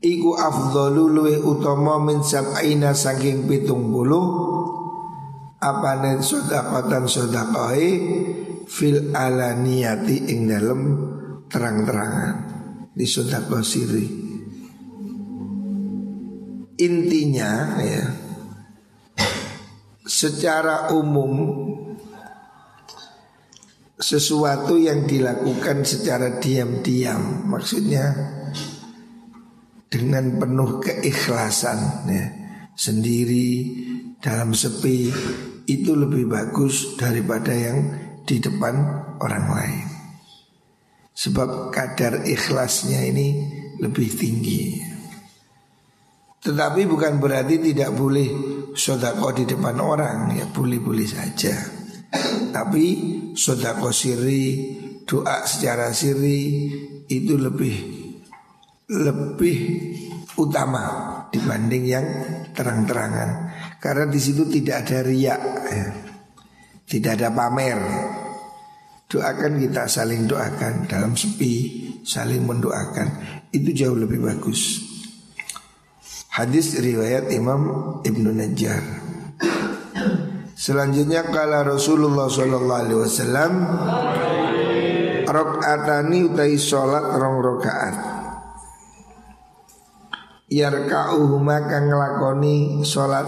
iku 0.00 0.30
afdhalu 0.32 1.04
luwe 1.12 1.36
utama 1.36 2.00
min 2.00 2.24
sab'ina 2.24 2.96
saking 2.96 3.44
70 3.44 3.68
apanen 5.60 6.24
sodakotan 6.24 7.04
sodakoi 7.04 7.88
fil 8.64 9.12
alaniyati 9.12 10.32
ing 10.32 10.48
dalam 10.48 10.80
terang-terangan. 11.46 12.34
Di 12.90 13.06
sodako 13.06 13.62
siri 13.62 14.20
intinya 16.80 17.76
ya 17.76 18.04
secara 20.08 20.88
umum 20.96 21.32
sesuatu 24.00 24.80
yang 24.80 25.04
dilakukan 25.04 25.84
secara 25.84 26.40
diam-diam 26.40 27.44
maksudnya 27.52 28.16
dengan 29.92 30.40
penuh 30.40 30.80
keikhlasan 30.80 32.08
ya 32.08 32.26
sendiri 32.72 33.48
dalam 34.16 34.56
sepi 34.56 35.12
itu 35.70 35.94
lebih 35.94 36.26
bagus 36.26 36.98
daripada 36.98 37.54
yang 37.54 37.78
di 38.26 38.42
depan 38.42 38.74
orang 39.22 39.46
lain. 39.54 39.86
Sebab 41.14 41.70
kadar 41.70 42.26
ikhlasnya 42.26 43.06
ini 43.06 43.28
lebih 43.78 44.08
tinggi. 44.10 44.82
Tetapi 46.40 46.88
bukan 46.88 47.20
berarti 47.20 47.60
tidak 47.60 47.92
boleh 47.92 48.28
sodako 48.72 49.36
di 49.36 49.44
depan 49.44 49.76
orang 49.76 50.32
ya 50.34 50.48
boleh-boleh 50.48 51.04
saja. 51.04 51.54
Tapi 52.50 52.84
sodako 53.38 53.94
siri 53.94 54.74
Doa 55.06 55.46
secara 55.46 55.94
siri 55.94 56.66
Itu 57.06 57.38
lebih 57.38 57.76
Lebih 58.90 59.58
utama 60.34 60.86
Dibanding 61.30 61.84
yang 61.86 62.06
terang-terangan 62.50 63.49
Karena 63.80 64.04
di 64.04 64.20
situ 64.20 64.44
tidak 64.44 64.84
ada 64.84 65.00
riak 65.00 65.42
ya. 65.72 65.86
Tidak 66.84 67.12
ada 67.16 67.32
pamer. 67.32 67.80
Doakan 69.10 69.58
kita 69.58 69.90
saling 69.90 70.30
doakan 70.30 70.86
Dalam 70.86 71.18
sepi 71.18 71.54
Saling 72.04 72.44
mendoakan. 72.44 73.08
Itu 73.52 73.72
jauh 73.72 73.96
lebih 73.96 74.24
bagus. 74.24 74.84
Hadis 76.32 76.78
riwayat 76.78 77.28
Imam 77.34 77.60
Ibnu 78.00 78.30
Najjar. 78.32 78.80
Selanjutnya 80.56 81.24
kala 81.28 81.64
Rasulullah 81.64 82.28
sallallahu 82.28 82.80
alaihi 82.84 83.00
wasallam 83.00 83.52
Rok'atani 85.24 86.18
utai 86.28 86.58
sholat 86.60 87.16
rong 87.16 87.38
rokaat 87.40 88.09
yarka'uhuma 90.50 91.70
kang 91.70 91.94
nglakoni 91.94 92.82
salat 92.82 93.26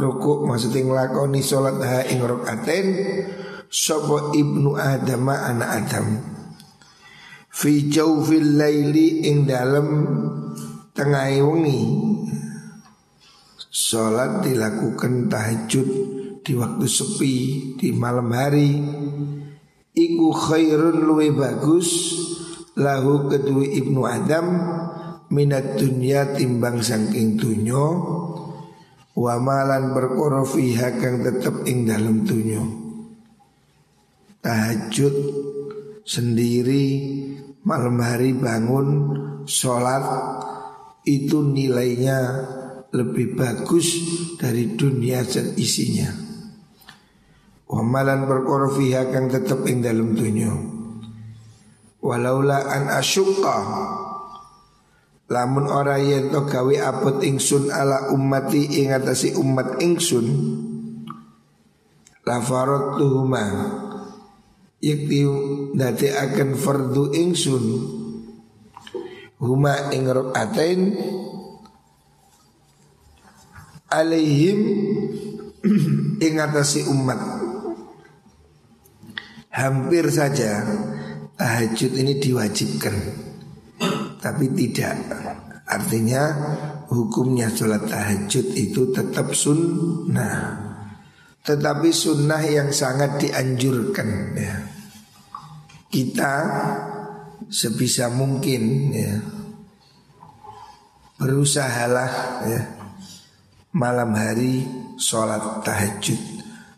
rukuk 0.00 0.48
maksudnya 0.48 0.88
nglakoni 0.88 1.44
salat 1.44 1.76
ha 1.84 2.00
ing 2.08 2.24
rakatain 2.24 2.86
sapa 3.68 4.32
ibnu 4.32 4.74
adam 4.80 5.28
anak 5.28 5.70
adam. 5.84 6.06
Fi 7.52 7.92
jawfil 7.92 8.56
laili 8.56 9.28
ing 9.28 9.44
dalem 9.44 9.88
tengah 10.96 11.28
wengi 11.44 11.80
salat 13.68 14.40
dilakukan 14.40 15.28
tahajud 15.28 15.88
di 16.40 16.52
waktu 16.56 16.86
sepi 16.88 17.36
di 17.76 17.92
malam 17.92 18.32
hari. 18.32 18.72
Iku 19.92 20.32
khairun 20.32 21.04
luwe 21.04 21.36
bagus 21.36 22.16
lahu 22.80 23.28
kedua 23.28 23.60
ibnu 23.60 24.08
adam 24.08 24.46
minat 25.32 25.80
dunia 25.80 26.36
timbang 26.36 26.84
sangking 26.84 27.40
dunyo 27.40 27.84
wa 29.16 29.34
malan 29.40 29.96
perkara 29.96 30.44
fiha 30.44 31.00
kang 31.00 31.24
tetep 31.24 31.64
ing 31.64 31.88
dalam 31.88 32.28
dunyo 32.28 32.62
tahajud 34.44 35.16
sendiri 36.04 36.84
malam 37.64 37.96
hari 38.02 38.36
bangun 38.36 38.88
sholat 39.48 40.04
itu 41.02 41.42
nilainya 41.42 42.18
lebih 42.92 43.34
bagus 43.34 43.96
dari 44.36 44.76
dunia 44.76 45.24
dan 45.24 45.56
isinya. 45.56 46.12
Wamalan 47.72 48.28
perkara 48.28 48.68
fiha 48.68 49.08
kang 49.08 49.32
tetep 49.32 49.64
ing 49.64 49.80
dalam 49.80 50.12
dunia. 50.12 50.52
Walaula 52.04 52.68
an 52.68 52.92
asyqa 52.92 53.58
Lamun 55.32 55.64
ora 55.64 55.96
yen 55.96 56.28
to 56.28 56.44
gawe 56.44 56.76
abot 56.92 57.24
ingsun 57.24 57.72
ala 57.72 58.12
ummati 58.12 58.84
ing 58.84 58.92
atasi 58.92 59.32
umat 59.32 59.80
ingsun 59.80 60.28
La 62.28 62.36
tuhuma 63.00 63.44
Yakti 64.84 65.20
dati 65.72 66.12
akan 66.12 66.50
fardu 66.52 67.16
ingsun 67.16 67.64
Huma 69.40 69.88
ing 69.96 70.04
atain 70.36 71.00
Alaihim 73.88 74.60
ing 76.28 76.34
atasi 76.36 76.84
umat 76.92 77.20
Hampir 79.48 80.12
saja 80.12 80.60
tahajud 81.40 81.92
ini 81.96 82.20
diwajibkan 82.20 83.21
tapi 84.22 84.46
tidak 84.54 84.94
Artinya 85.66 86.22
hukumnya 86.86 87.50
sholat 87.50 87.90
tahajud 87.90 88.46
itu 88.54 88.94
tetap 88.94 89.34
sunnah 89.34 90.62
Tetapi 91.42 91.90
sunnah 91.90 92.42
yang 92.46 92.70
sangat 92.70 93.18
dianjurkan 93.18 94.08
ya. 94.38 94.56
Kita 95.90 96.34
sebisa 97.50 98.14
mungkin 98.14 98.94
ya 98.94 99.18
Berusahalah 101.18 102.12
ya 102.46 102.62
Malam 103.74 104.14
hari 104.14 104.62
sholat 105.02 105.66
tahajud 105.66 106.20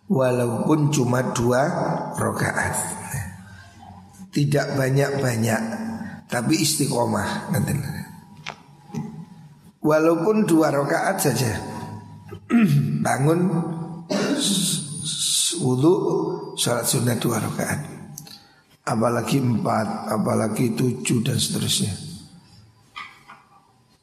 Walaupun 0.08 0.88
cuma 0.92 1.20
dua 1.36 1.62
rakaat 2.16 2.76
ya. 3.12 3.24
Tidak 4.32 4.66
banyak-banyak 4.76 5.83
tapi 6.34 6.58
istiqomah 6.58 7.54
nanti. 7.54 7.78
Walaupun 9.78 10.42
dua 10.50 10.74
rakaat 10.74 11.22
saja. 11.22 11.54
Bangun 13.06 13.40
wudhu 15.62 15.94
sholat 16.58 16.90
sunnah 16.90 17.14
dua 17.22 17.38
rakaat. 17.38 17.86
Apalagi 18.82 19.38
empat 19.38 20.10
apalagi 20.10 20.74
tujuh 20.74 21.22
dan 21.22 21.38
seterusnya. 21.38 21.94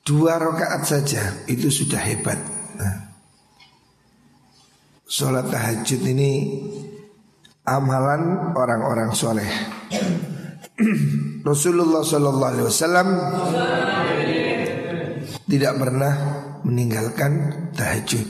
Dua 0.07 0.39
rakaat 0.39 0.87
saja 0.87 1.35
itu 1.51 1.67
sudah 1.67 1.99
hebat. 1.99 2.39
Nah, 2.79 3.11
sholat 5.03 5.51
tahajud 5.51 6.01
ini 6.07 6.31
amalan 7.67 8.55
orang-orang 8.55 9.11
soleh 9.11 9.51
Rasulullah 11.41 12.05
Shallallahu 12.05 12.51
Alaihi 12.53 12.67
Wasallam 12.69 13.07
tidak 15.49 15.73
pernah 15.75 16.13
meninggalkan 16.63 17.31
tahajud. 17.75 18.27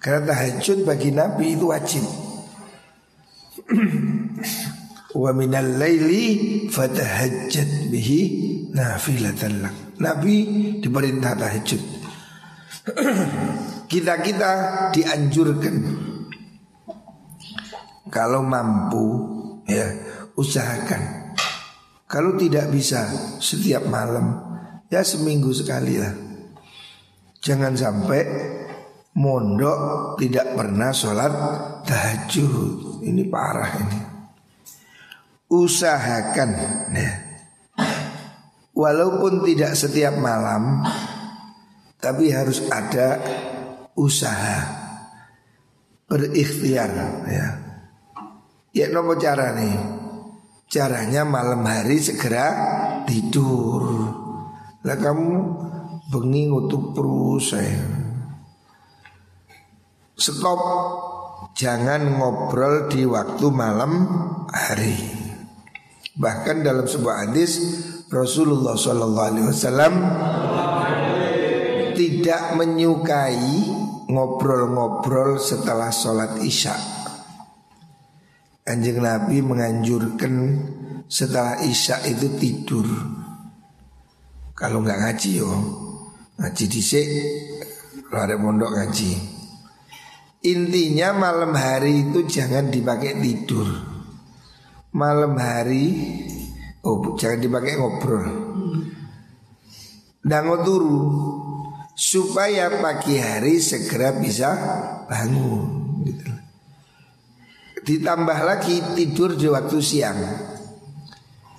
Karena 0.00 0.32
tahajud 0.32 0.88
bagi 0.88 1.10
Nabi 1.12 1.58
itu 1.58 1.66
wajib. 1.68 2.04
Wa 5.20 5.34
minal 5.34 5.76
laili 5.76 6.64
fatahajjat 6.70 7.90
bihi 7.92 8.20
nafilatan 8.72 9.66
lak. 9.66 9.76
Nabi 10.00 10.36
diperintah 10.80 11.34
tahajud. 11.36 11.82
Kita-kita 13.92 14.52
dianjurkan 14.94 15.76
kalau 18.08 18.40
mampu 18.40 19.06
ya 19.68 19.84
usahakan 20.38 21.19
kalau 22.10 22.34
tidak 22.34 22.74
bisa 22.74 23.06
setiap 23.38 23.86
malam. 23.86 24.50
Ya 24.90 25.06
seminggu 25.06 25.54
sekali 25.54 25.94
lah. 26.02 26.10
Jangan 27.38 27.78
sampai 27.78 28.22
Mondok 29.14 30.14
tidak 30.18 30.58
pernah 30.58 30.90
sholat 30.90 31.30
tahajud. 31.86 33.02
Ini 33.06 33.22
parah 33.30 33.70
ini. 33.78 34.00
Usahakan 35.54 36.50
ya. 36.90 37.12
Walaupun 38.70 39.42
tidak 39.44 39.74
setiap 39.74 40.14
malam 40.14 40.86
Tapi 42.00 42.32
harus 42.32 42.64
ada 42.70 43.22
usaha. 43.94 44.58
Berikhtiar 46.10 46.90
ya. 47.30 47.46
Ya 48.74 48.86
nopo 48.90 49.14
cara 49.20 49.52
nih 49.54 49.99
Caranya 50.70 51.26
malam 51.26 51.66
hari 51.66 51.98
segera 51.98 52.46
tidur. 53.02 53.82
Lah 54.86 54.94
kamu 54.94 55.30
bengi 56.14 56.46
ngutuk 56.46 56.94
terus 56.94 57.50
saya 57.50 57.82
Stop. 60.14 60.60
Jangan 61.56 62.20
ngobrol 62.20 62.86
di 62.86 63.02
waktu 63.02 63.46
malam 63.50 64.04
hari. 64.52 64.94
Bahkan 66.14 66.62
dalam 66.62 66.84
sebuah 66.84 67.26
hadis 67.26 67.58
Rasulullah 68.12 68.76
SAW 68.76 69.74
tidak 71.96 72.42
menyukai 72.54 73.48
ngobrol-ngobrol 74.12 75.40
setelah 75.40 75.88
sholat 75.88 76.36
isya. 76.44 76.99
Kanjeng 78.70 79.02
Nabi 79.02 79.42
menganjurkan 79.42 80.34
setelah 81.10 81.58
Isya 81.58 82.06
itu 82.06 82.38
tidur. 82.38 82.86
Kalau 84.54 84.86
nggak 84.86 84.94
ngaji 84.94 85.42
yo, 85.42 85.50
ngaji 86.38 86.64
dhisik 86.70 87.08
lare 88.14 88.38
mondok 88.38 88.70
ngaji. 88.70 89.10
Intinya 90.46 91.10
malam 91.10 91.50
hari 91.50 92.14
itu 92.14 92.22
jangan 92.30 92.70
dipakai 92.70 93.18
tidur. 93.18 93.66
Malam 94.94 95.34
hari 95.34 95.86
oh 96.86 97.18
jangan 97.18 97.42
dipakai 97.42 97.74
ngobrol. 97.74 98.26
Dan 100.22 100.46
turu 100.62 101.02
supaya 101.98 102.70
pagi 102.78 103.18
hari 103.18 103.58
segera 103.58 104.14
bisa 104.14 104.54
bangun. 105.10 105.89
Ditambah 107.90 108.38
lagi 108.46 108.78
tidur 108.94 109.34
di 109.34 109.50
waktu 109.50 109.82
siang. 109.82 110.22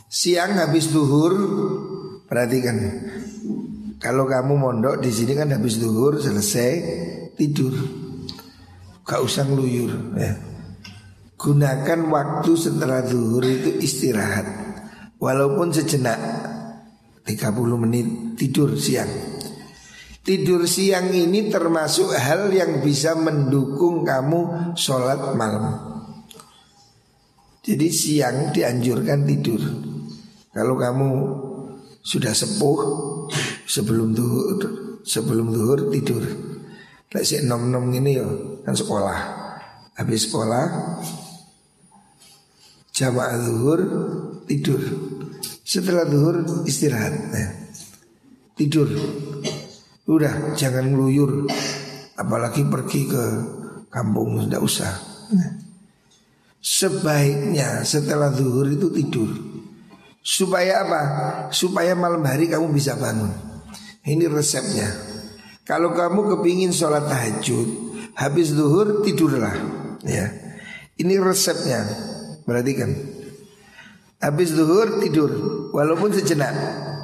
Siang 0.08 0.64
habis 0.64 0.88
duhur 0.88 1.36
Perhatikan. 2.24 2.80
Kalau 4.00 4.24
kamu 4.24 4.56
mondok 4.56 5.04
di 5.04 5.12
sini 5.12 5.36
kan 5.36 5.52
habis 5.52 5.76
duhur 5.76 6.24
selesai 6.24 6.72
tidur. 7.36 7.76
Gak 9.04 9.20
usah 9.20 9.44
ngeluyur 9.44 10.16
ya. 10.16 10.40
Gunakan 11.36 12.00
waktu 12.08 12.52
setelah 12.56 13.04
duhur 13.04 13.44
itu 13.44 13.84
istirahat. 13.84 14.48
Walaupun 15.20 15.76
sejenak 15.76 16.16
30 17.28 17.84
menit 17.84 18.08
tidur 18.40 18.80
siang. 18.80 19.12
Tidur 20.24 20.64
siang 20.64 21.12
ini 21.12 21.52
termasuk 21.52 22.16
hal 22.16 22.48
yang 22.56 22.80
bisa 22.80 23.20
mendukung 23.20 24.08
kamu 24.08 24.72
sholat 24.80 25.36
malam 25.36 25.91
jadi 27.62 27.88
siang 27.94 28.50
dianjurkan 28.50 29.22
tidur. 29.30 29.62
Kalau 30.50 30.76
kamu 30.76 31.10
sudah 32.02 32.34
sepuh 32.34 32.80
sebelum 33.70 34.18
tuh 34.18 34.34
sebelum 35.06 35.54
zuhur 35.54 35.94
tidur. 35.94 36.26
Lek 37.14 37.22
si 37.22 37.38
nom 37.46 37.70
nom 37.70 37.86
ini 37.94 38.18
yo 38.18 38.28
kan 38.66 38.74
sekolah. 38.74 39.20
Habis 39.94 40.26
sekolah 40.26 40.66
jamaah 42.98 43.38
zuhur 43.46 43.82
tidur. 44.50 44.82
Setelah 45.62 46.10
zuhur 46.10 46.66
istirahat. 46.66 47.14
Nah, 47.30 47.50
tidur. 48.58 48.90
Udah 50.10 50.58
jangan 50.58 50.90
ngeluyur 50.90 51.46
apalagi 52.18 52.66
pergi 52.66 53.06
ke 53.06 53.24
kampung 53.94 54.50
tidak 54.50 54.66
usah. 54.66 54.92
Nah. 55.38 55.71
Sebaiknya 56.62 57.82
setelah 57.82 58.30
zuhur 58.30 58.70
itu 58.70 58.94
tidur. 58.94 59.34
Supaya 60.22 60.86
apa? 60.86 61.02
Supaya 61.50 61.98
malam 61.98 62.22
hari 62.22 62.46
kamu 62.46 62.70
bisa 62.70 62.94
bangun. 62.94 63.34
Ini 64.06 64.30
resepnya. 64.30 64.94
Kalau 65.66 65.98
kamu 65.98 66.38
kepingin 66.38 66.70
sholat 66.70 67.10
tahajud, 67.10 67.68
habis 68.14 68.54
zuhur 68.54 69.02
tidurlah. 69.02 69.58
Ya, 70.06 70.30
ini 71.02 71.18
resepnya. 71.18 71.82
Berarti 72.46 72.72
kan, 72.78 72.92
habis 74.22 74.54
zuhur 74.54 75.02
tidur, 75.02 75.32
walaupun 75.74 76.14
sejenak, 76.14 76.54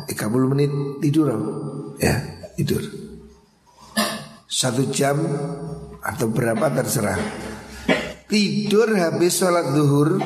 30 0.06 0.52
menit 0.54 0.72
tidur, 1.02 1.34
ya 1.98 2.18
tidur. 2.58 2.82
Satu 4.46 4.90
jam 4.94 5.18
atau 6.02 6.30
berapa 6.30 6.70
terserah. 6.74 7.47
Tidur 8.28 8.92
habis 9.00 9.40
sholat 9.40 9.72
duhur 9.72 10.20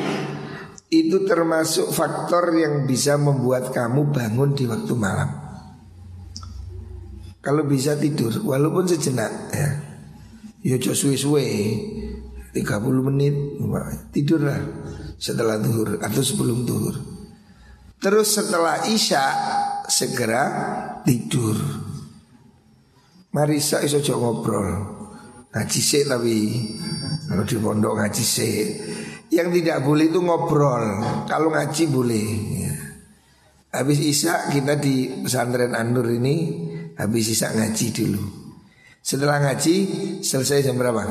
itu 0.89 1.17
termasuk 1.23 1.93
faktor 1.93 2.49
yang 2.57 2.89
bisa 2.89 3.13
membuat 3.15 3.69
kamu 3.69 4.09
bangun 4.09 4.57
di 4.57 4.65
waktu 4.65 4.93
malam. 4.97 5.29
Kalau 7.45 7.61
bisa 7.69 7.97
tidur, 8.01 8.41
walaupun 8.41 8.89
sejenak 8.89 9.53
ya, 9.53 9.69
ya 10.65 10.77
suwe-suwe 10.81 11.45
30 12.53 13.07
menit 13.07 13.33
tidurlah 14.09 14.59
setelah 15.21 15.61
duhur 15.61 16.01
atau 16.01 16.21
sebelum 16.25 16.65
duhur. 16.65 16.97
Terus 18.01 18.33
setelah 18.33 18.81
isya 18.89 19.23
segera 19.85 20.43
tidur. 21.05 21.53
Marisa 23.31 23.79
iso 23.85 24.01
ngobrol. 24.17 24.97
Ngaji 25.53 25.81
sih 25.81 26.03
tapi 26.09 26.35
kalau 27.31 27.47
di 27.47 27.55
pondok 27.55 27.93
ngaji 27.95 28.23
sih 28.27 28.55
Yang 29.31 29.63
tidak 29.63 29.87
boleh 29.87 30.11
itu 30.11 30.19
ngobrol. 30.19 30.83
Kalau 31.23 31.47
ngaji 31.55 31.83
boleh. 31.87 32.27
Ya. 32.67 32.75
Habis 33.79 34.03
isya 34.03 34.51
kita 34.51 34.75
di 34.75 35.23
pesantren 35.23 35.71
Anur 35.71 36.11
ini 36.11 36.67
Habis 36.99 37.31
isya 37.31 37.55
ngaji 37.55 37.87
dulu. 37.95 38.23
Setelah 38.99 39.39
ngaji 39.47 39.75
selesai 40.19 40.67
jam 40.67 40.75
berapa? 40.75 41.07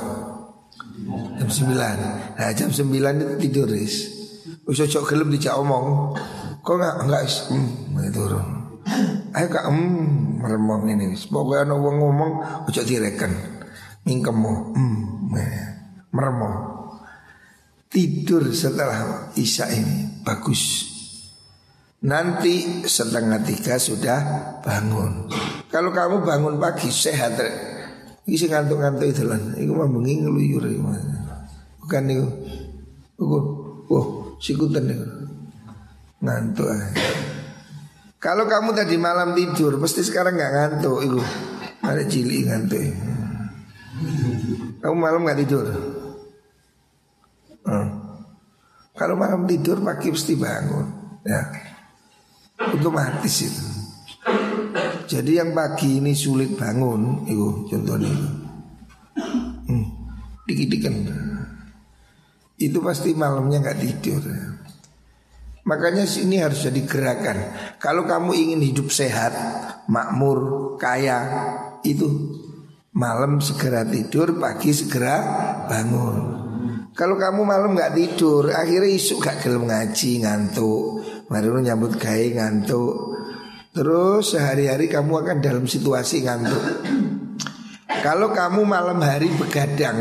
Jam 1.41 1.49
9 1.49 2.37
Nah 2.37 2.51
jam 2.53 2.69
9 2.69 2.85
itu 2.93 3.35
tidur 3.49 3.73
ris 3.73 4.13
Usah 4.69 4.85
cok 4.85 5.09
gelem 5.09 5.33
dijak 5.33 5.57
omong. 5.57 6.15
Kok 6.61 6.77
enggak 6.77 6.95
enggak 7.09 7.23
hmm, 7.49 8.13
turun 8.13 8.47
Ayo 9.33 9.49
kak 9.49 9.65
hmm, 9.65 10.45
meremong 10.45 10.85
ini 10.93 11.17
Pokoknya 11.17 11.73
orang 11.73 11.97
ngomong 11.97 12.33
Ucok 12.69 12.85
direken. 12.85 13.33
Mingkemu 14.05 14.55
hmm, 14.77 14.97
meremo. 16.15 16.79
Tidur 17.91 18.47
setelah 18.55 19.33
isya 19.35 19.67
ini 19.75 20.23
bagus. 20.23 20.87
Nanti 22.07 22.87
setengah 22.87 23.43
tiga 23.43 23.77
sudah 23.77 24.21
bangun. 24.63 25.27
Kalau 25.69 25.91
kamu 25.91 26.23
bangun 26.23 26.57
pagi 26.63 26.89
sehat 26.89 27.37
isi 28.31 28.47
ngantuk-ngantuk 28.47 29.11
itu 29.11 29.23
lah 29.27 29.41
itu 29.59 29.73
mah 29.75 29.91
bengi 29.91 30.23
ngeluyur 30.23 30.63
bukan 31.83 32.05
itu 32.07 32.27
oh, 33.19 33.43
oh 33.91 34.07
sikutan 34.39 34.87
itu 34.87 35.09
ngantuk 36.23 36.71
kalau 38.21 38.45
kamu 38.45 38.77
tadi 38.77 39.01
malam 39.01 39.33
tidur 39.33 39.81
pasti 39.81 40.05
sekarang 40.05 40.37
nggak 40.37 40.53
ngantuk 40.53 40.99
itu 41.01 41.21
ada 41.81 42.05
cili 42.05 42.45
ngantuk. 42.45 42.85
Kamu 44.85 44.97
malam 45.01 45.25
nggak 45.25 45.41
tidur? 45.41 45.65
Hmm. 47.67 47.89
Kalau 48.97 49.17
malam 49.17 49.49
tidur 49.49 49.81
pagi 49.81 50.13
mesti 50.13 50.35
bangun, 50.37 50.87
ya. 51.25 51.41
Otomatis 52.61 53.37
itu. 53.41 53.65
Jadi 55.09 55.41
yang 55.41 55.57
pagi 55.57 55.99
ini 55.99 56.13
sulit 56.13 56.53
bangun, 56.55 57.25
itu 57.25 57.65
contohnya. 57.73 58.13
Hmm. 59.67 59.87
Dikit-dikit. 60.45 60.95
Itu 62.61 62.79
pasti 62.85 63.17
malamnya 63.17 63.65
nggak 63.65 63.81
tidur. 63.81 64.23
Makanya 65.65 66.05
sini 66.05 66.41
harus 66.41 66.61
jadi 66.67 66.85
gerakan. 66.85 67.39
Kalau 67.81 68.05
kamu 68.05 68.37
ingin 68.37 68.61
hidup 68.61 68.93
sehat, 68.93 69.33
makmur, 69.89 70.77
kaya, 70.77 71.21
itu 71.81 72.37
Malam 72.91 73.39
segera 73.39 73.87
tidur, 73.87 74.35
pagi 74.43 74.75
segera 74.75 75.23
bangun. 75.71 76.40
Kalau 77.01 77.17
kamu 77.17 77.49
malam 77.49 77.73
nggak 77.73 77.97
tidur, 77.97 78.53
akhirnya 78.53 78.93
isu 78.93 79.25
gak 79.25 79.41
gelem 79.41 79.65
ngaji 79.65 80.21
ngantuk, 80.21 81.01
baru 81.33 81.65
nyambut 81.65 81.97
gawe 81.97 82.27
ngantuk. 82.37 83.17
Terus 83.73 84.37
sehari-hari 84.37 84.85
kamu 84.93 85.25
akan 85.25 85.39
dalam 85.41 85.65
situasi 85.65 86.29
ngantuk. 86.29 86.61
Kalau 88.05 88.37
kamu 88.37 88.69
malam 88.69 89.01
hari 89.01 89.33
begadang, 89.33 89.97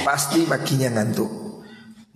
pasti 0.00 0.48
paginya 0.48 0.96
ngantuk. 0.96 1.28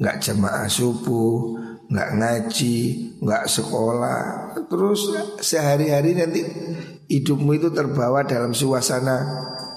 Nggak 0.00 0.24
jemaah 0.24 0.72
subuh, 0.72 1.60
nggak 1.92 2.10
ngaji, 2.16 2.76
nggak 3.20 3.44
sekolah. 3.44 4.56
Terus 4.72 5.00
sehari-hari 5.44 6.16
nanti 6.16 6.40
hidupmu 7.12 7.60
itu 7.60 7.68
terbawa 7.68 8.24
dalam 8.24 8.56
suasana 8.56 9.20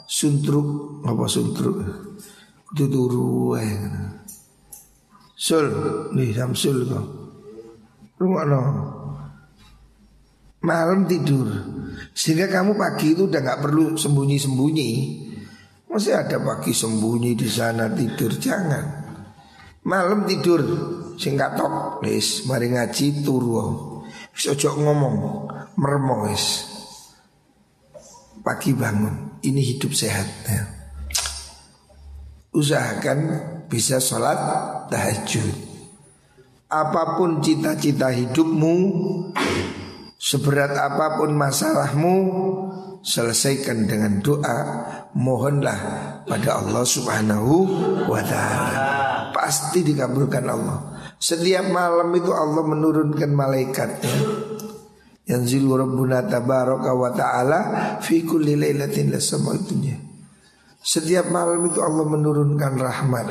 suntruk 0.07 1.03
apa 1.03 1.27
suntruk 1.27 1.77
itu 2.75 2.91
turu 2.91 3.55
sul 5.31 5.67
nih 6.11 6.35
samsul 6.35 6.83
kok 6.83 7.07
rumah 8.19 8.43
no 8.43 8.61
malam 10.59 11.07
tidur 11.07 11.47
sehingga 12.11 12.51
kamu 12.51 12.75
pagi 12.75 13.15
itu 13.15 13.31
udah 13.31 13.39
nggak 13.39 13.61
perlu 13.63 13.95
sembunyi 13.95 14.35
sembunyi 14.35 14.91
masih 15.87 16.19
ada 16.19 16.35
pagi 16.43 16.75
sembunyi 16.75 17.39
di 17.39 17.47
sana 17.47 17.87
tidur 17.95 18.35
jangan 18.35 18.85
malam 19.87 20.27
tidur 20.27 20.59
singkat 21.15 21.55
tok 21.55 22.03
wis 22.03 22.43
mari 22.43 22.75
ngaji 22.75 23.23
turu 23.23 23.55
ojo 24.35 24.69
ngomong 24.83 25.15
meremo 25.79 26.27
wis 26.27 26.75
pagi 28.43 28.75
bangun 28.75 29.39
ini 29.47 29.63
hidup 29.63 29.95
sehat 29.95 30.27
ya. 30.43 30.74
Usahakan 32.55 33.19
bisa 33.67 33.99
sholat 33.99 34.39
tahajud. 34.87 35.51
Apa 36.71 37.19
pun 37.19 37.43
cita-cita 37.43 38.09
hidupmu 38.09 38.75
seberat 40.15 40.73
apa 40.73 41.19
pun 41.21 41.35
masalahmu 41.35 42.15
selesaikan 43.05 43.85
dengan 43.85 44.23
doa. 44.23 44.57
Mohonlah 45.15 45.79
pada 46.27 46.59
Allah 46.59 46.83
Subhanahu 46.83 47.53
wa 48.09 48.21
taala. 48.23 48.75
Pasti 49.31 49.83
dikabulkan 49.85 50.43
Allah. 50.47 50.79
Setiap 51.15 51.71
malam 51.71 52.11
itu 52.15 52.31
Allah 52.35 52.63
menurunkan 52.67 53.31
malaikatnya. 53.31 54.15
Yanzilu 55.25 55.73
Rabbuna 55.73 56.21
tabaraka 56.29 56.93
wa 56.93 57.09
ta'ala 57.09 57.59
Fi 57.97 58.21
kulli 58.21 58.53
laylatin 58.53 59.09
itunya 59.09 60.04
Setiap 60.85 61.33
malam 61.33 61.65
itu 61.65 61.81
Allah 61.81 62.05
menurunkan 62.05 62.77
rahmat 62.77 63.25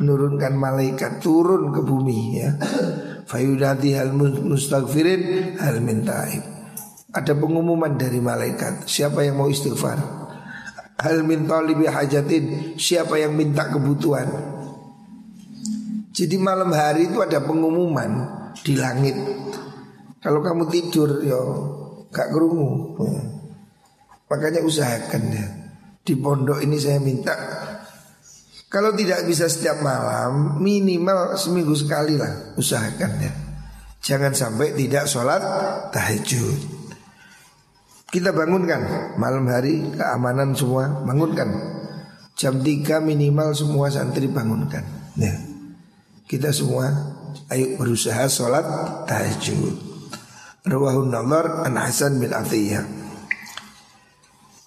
Menurunkan 0.00 0.56
malaikat 0.56 1.20
turun 1.20 1.68
ke 1.68 1.84
bumi 1.84 2.20
ya 2.40 2.56
Fayudati 3.28 3.92
hal 3.92 4.16
mustaghfirin 4.16 5.54
hal 5.60 5.84
mintaib 5.84 6.40
Ada 7.12 7.36
pengumuman 7.36 8.00
dari 8.00 8.16
malaikat 8.16 8.88
Siapa 8.88 9.28
yang 9.28 9.36
mau 9.36 9.52
istighfar 9.52 10.00
Hal 10.96 11.20
min 11.28 11.44
hajatin 11.44 12.74
Siapa 12.80 13.20
yang 13.20 13.36
minta 13.36 13.68
kebutuhan 13.68 14.32
Jadi 16.16 16.36
malam 16.40 16.72
hari 16.72 17.12
itu 17.12 17.20
ada 17.20 17.44
pengumuman 17.44 18.10
Di 18.64 18.72
langit 18.72 19.20
kalau 20.26 20.42
kamu 20.42 20.66
tidur 20.74 21.22
yo 21.22 21.40
gak 22.10 22.34
kerungu. 22.34 22.98
Ya. 22.98 23.22
Makanya 24.26 24.60
usahakan 24.66 25.22
ya. 25.30 25.46
Di 26.06 26.14
pondok 26.14 26.62
ini 26.62 26.78
saya 26.78 27.02
minta 27.02 27.34
kalau 28.66 28.94
tidak 28.94 29.26
bisa 29.26 29.46
setiap 29.46 29.78
malam 29.78 30.58
minimal 30.58 31.38
seminggu 31.38 31.74
sekali 31.74 32.18
lah 32.18 32.54
usahakan 32.58 33.12
ya. 33.22 33.32
Jangan 34.02 34.34
sampai 34.34 34.74
tidak 34.74 35.10
sholat 35.10 35.42
tahajud. 35.90 36.58
Kita 38.06 38.30
bangunkan 38.30 39.14
malam 39.18 39.50
hari 39.50 39.82
keamanan 39.94 40.54
semua 40.54 41.02
bangunkan. 41.02 41.50
Jam 42.38 42.62
3 42.62 43.02
minimal 43.02 43.50
semua 43.56 43.90
santri 43.90 44.30
bangunkan. 44.30 44.84
Ya. 45.18 45.34
Kita 46.26 46.54
semua 46.54 46.86
ayo 47.50 47.74
berusaha 47.78 48.30
sholat 48.30 48.66
tahajud. 49.10 49.74
Rawahun 50.66 51.10
Nalar 51.10 51.66
an 51.66 51.78
Hasan 51.78 52.18
bin 52.18 52.34
Atiyah. 52.34 52.95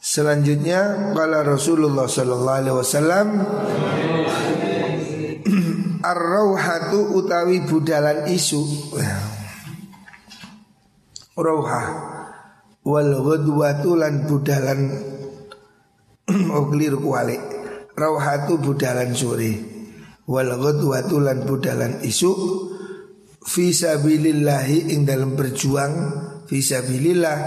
Selanjutnya 0.10 1.14
kala 1.14 1.46
Rasulullah 1.46 2.10
sallallahu 2.10 2.60
alaihi 2.66 2.78
wasallam 2.82 3.28
Ar-rauhatu 6.10 7.14
utawi 7.14 7.62
budalan 7.70 8.26
isu. 8.26 8.58
Rauha 11.38 11.84
Wal 12.90 13.14
ghudwatu 13.22 14.02
lan 14.02 14.26
budalan 14.26 14.98
Oh 16.58 16.74
keliru 16.74 17.06
kuali 17.06 17.38
Rauhatu 17.94 18.58
budalan 18.58 19.14
sore 19.14 19.62
Wal 20.26 20.58
ghudwatu 20.58 21.22
lan 21.22 21.46
budalan 21.46 22.02
isu. 22.02 22.34
Fisabilillahi 23.46 24.90
ing 24.90 25.06
dalam 25.06 25.38
berjuang. 25.38 25.94
Fisabilillah 26.50 27.38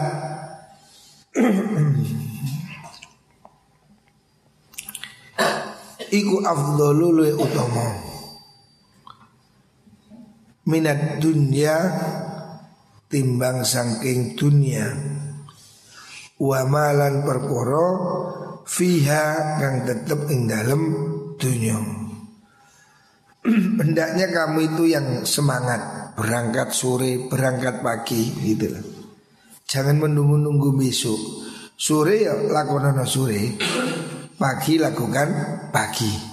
Iku 6.12 6.44
afdolulu 6.44 7.40
utama. 7.40 7.88
Minat 10.68 11.25
dunia 11.25 11.77
timbang 13.09 13.64
sangking 13.64 14.37
dunia. 14.37 14.92
Wa 16.37 16.68
malan 16.68 17.25
perkara 17.25 17.88
fiha 18.68 19.57
kang 19.57 19.88
tetep 19.88 20.29
ing 20.29 20.51
dalem 20.51 20.83
dunia 21.40 22.03
hendaknya 23.83 24.31
kamu 24.31 24.70
itu 24.70 24.85
yang 24.94 25.27
semangat 25.27 26.14
berangkat 26.14 26.70
sore 26.70 27.27
berangkat 27.27 27.83
pagi 27.83 28.31
gitu 28.38 28.70
lah. 28.70 28.85
Jangan 29.66 29.98
menunggu-nunggu 29.98 30.79
besok. 30.79 31.18
Sore 31.75 32.22
ya 32.22 32.35
lakukan 32.38 33.03
sore 33.03 33.59
pagi 34.42 34.74
lakukan 34.83 35.28
pagi 35.70 36.33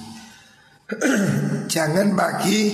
Jangan 1.70 2.18
pagi 2.18 2.74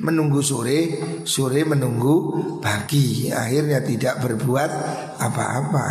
menunggu 0.00 0.40
sore, 0.40 0.80
sore 1.28 1.60
menunggu 1.68 2.40
pagi. 2.56 3.28
Akhirnya 3.28 3.84
tidak 3.84 4.24
berbuat 4.24 4.70
apa-apa. 5.20 5.88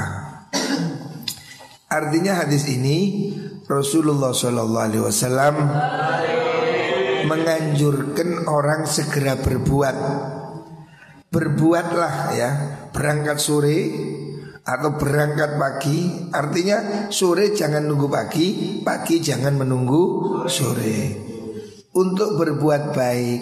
Artinya 1.93 2.41
hadis 2.41 2.65
ini 2.73 3.29
Rasulullah 3.69 4.33
Shallallahu 4.33 4.85
Alaihi 4.89 5.03
Wasallam 5.05 5.55
menganjurkan 7.29 8.49
orang 8.49 8.89
segera 8.89 9.37
berbuat. 9.37 9.95
Berbuatlah 11.29 12.13
ya, 12.33 12.49
berangkat 12.89 13.37
sore 13.37 13.77
atau 14.61 14.93
berangkat 14.93 15.57
pagi 15.57 16.29
artinya 16.29 17.09
sore 17.09 17.49
jangan 17.57 17.81
nunggu 17.81 18.05
pagi 18.05 18.77
pagi 18.85 19.17
jangan 19.17 19.57
menunggu 19.57 20.01
sore. 20.45 21.29
Untuk 21.91 22.39
berbuat 22.39 22.95
baik 22.95 23.41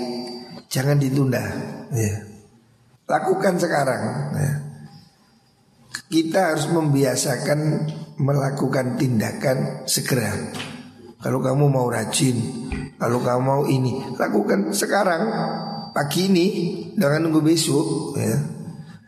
jangan 0.71 0.97
ditunda. 0.97 1.43
Ya. 1.93 2.13
lakukan 3.09 3.57
sekarang. 3.57 4.03
Ya. 4.37 4.51
kita 6.09 6.53
harus 6.53 6.69
membiasakan 6.69 7.89
melakukan 8.17 8.97
tindakan 8.97 9.85
segera. 9.85 10.33
Kalau 11.19 11.43
kamu 11.43 11.67
mau 11.67 11.89
rajin 11.91 12.37
kalau 12.95 13.19
kamu 13.19 13.41
mau 13.43 13.63
ini 13.67 14.15
lakukan 14.15 14.71
sekarang. 14.71 15.23
Pagi 15.89 16.31
ini 16.31 16.45
jangan 16.95 17.27
nunggu 17.27 17.41
besok. 17.43 18.15
Ya 18.15 18.58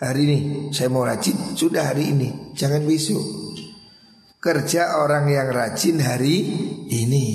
Hari 0.02 0.22
ini 0.26 0.38
saya 0.74 0.90
mau 0.90 1.06
rajin. 1.06 1.54
Sudah 1.54 1.94
hari 1.94 2.10
ini 2.10 2.58
Jangan 2.58 2.82
besok. 2.90 3.22
Kerja 4.42 4.98
orang 4.98 5.30
yang 5.30 5.54
rajin 5.54 6.02
hari 6.02 6.42
ini. 6.90 7.26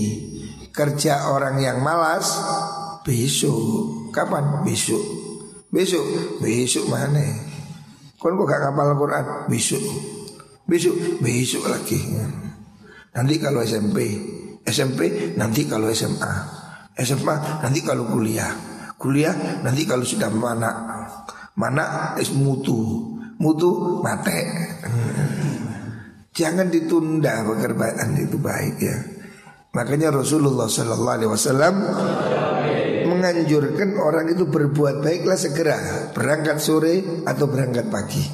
Kerja 0.74 1.31
orang 1.31 1.62
yang 1.62 1.79
malas 1.79 2.26
Besok. 3.07 4.11
Kapan? 4.11 4.66
Besok? 4.66 4.98
Besok 5.70 6.02
Besok 6.42 6.90
mana? 6.90 7.22
Kau 8.18 8.35
kok 8.35 8.46
gak 8.50 8.59
kapal 8.59 8.98
Al-Quran? 8.98 9.46
Besok. 9.46 9.85
Besok 10.66 11.22
Besok 11.22 11.70
lagi. 11.70 12.02
Nanti 13.14 13.35
kalau 13.38 13.62
SMP 13.62 13.98
SMP 14.66 15.33
nanti 15.38 15.70
kalau 15.70 15.87
SMA 15.94 16.35
SMA 16.98 17.62
nanti 17.62 17.79
kalau 17.87 18.11
kuliah. 18.11 18.50
Kuliah 18.98 19.62
nanti 19.62 19.87
kalau 19.87 20.02
sudah 20.02 20.26
mana 20.35 20.72
Mana? 21.57 22.14
Es 22.21 22.33
mutu. 22.37 23.16
Mutu 23.40 24.01
mate. 24.05 24.40
Jangan 26.37 26.69
ditunda 26.69 27.45
pekerjaan 27.49 28.12
itu 28.21 28.37
baik 28.37 28.77
ya. 28.77 28.97
Makanya 29.73 30.09
Rasulullah 30.12 30.69
Sallallahu 30.69 31.16
Alaihi 31.21 31.33
Wasallam 31.33 31.75
menganjurkan 33.09 33.97
orang 33.97 34.33
itu 34.33 34.45
berbuat 34.49 35.01
baiklah 35.01 35.37
segera. 35.37 35.77
Berangkat 36.12 36.61
sore 36.61 37.25
atau 37.25 37.49
berangkat 37.49 37.88
pagi. 37.88 38.25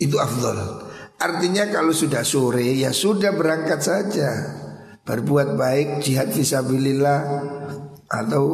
Itu 0.00 0.16
afdol. 0.16 0.88
Artinya 1.20 1.68
kalau 1.68 1.92
sudah 1.92 2.24
sore 2.24 2.72
ya 2.72 2.92
sudah 2.92 3.36
berangkat 3.36 3.80
saja. 3.84 4.30
Berbuat 5.04 5.60
baik 5.60 5.88
jihad 6.04 6.32
visabilillah 6.32 7.20
atau 8.08 8.44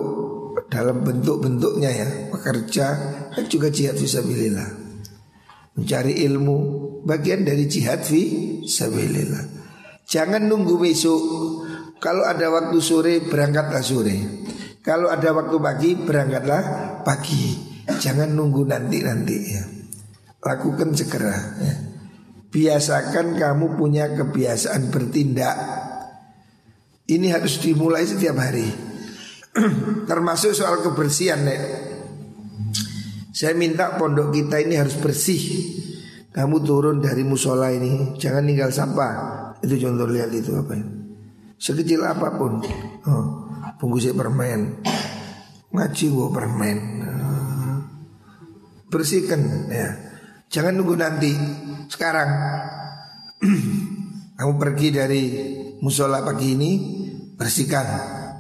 dalam 0.67 1.07
bentuk-bentuknya 1.07 1.91
ya 1.91 2.09
pekerja 2.35 2.87
dan 3.37 3.45
juga 3.53 3.69
jihad 3.69 4.01
fisabilillah 4.01 4.89
mencari 5.77 6.25
ilmu 6.25 6.57
bagian 7.05 7.45
dari 7.45 7.69
jihad 7.69 8.01
fisabilillah 8.01 9.57
jangan 10.07 10.47
nunggu 10.47 10.79
besok. 10.79 11.23
Kalau 11.99 12.23
ada 12.23 12.49
waktu 12.49 12.79
sore 12.79 13.21
berangkatlah 13.27 13.83
sore. 13.83 14.17
Kalau 14.81 15.11
ada 15.11 15.35
waktu 15.35 15.57
pagi 15.59 15.91
berangkatlah 15.99 16.63
pagi. 17.03 17.75
Jangan 17.87 18.31
nunggu 18.31 18.63
nanti 18.67 19.03
nanti 19.03 19.37
ya. 19.37 19.65
Lakukan 20.47 20.95
segera 20.95 21.35
ya. 21.59 21.75
biasakan 22.47 23.37
kamu 23.37 23.75
punya 23.75 24.15
kebiasaan 24.15 24.95
bertindak. 24.95 25.57
Ini 27.07 27.27
harus 27.35 27.59
dimulai 27.59 28.07
setiap 28.07 28.39
hari. 28.39 28.67
Termasuk 30.11 30.55
soal 30.55 30.81
kebersihan 30.83 31.43
nek. 31.43 31.61
Saya 33.37 33.53
minta 33.53 34.01
pondok 34.01 34.33
kita 34.33 34.65
ini 34.65 34.81
harus 34.81 34.97
bersih. 34.97 35.37
Kamu 36.33 36.65
turun 36.65 37.05
dari 37.05 37.21
musola 37.21 37.69
ini, 37.69 38.17
jangan 38.17 38.49
tinggal 38.49 38.73
sampah. 38.73 39.13
Itu 39.61 39.77
contoh 39.77 40.09
lihat 40.09 40.33
itu 40.33 40.57
apa 40.57 40.73
ini. 40.73 40.89
Sekecil 41.61 42.01
apa 42.01 42.33
pun. 42.33 42.65
Oh, 43.05 43.25
bungkusnya 43.77 44.17
permen. 44.17 44.81
Ngaji 45.69 46.05
gua 46.17 46.33
permen. 46.33 46.79
bersihkan 48.89 49.69
ya. 49.69 49.89
Jangan 50.49 50.81
nunggu 50.81 50.97
nanti. 50.97 51.37
Sekarang 51.93 52.31
kamu 54.41 54.53
pergi 54.57 54.89
dari 54.89 55.23
musola 55.85 56.25
pagi 56.25 56.57
ini, 56.57 56.73
bersihkan 57.37 57.87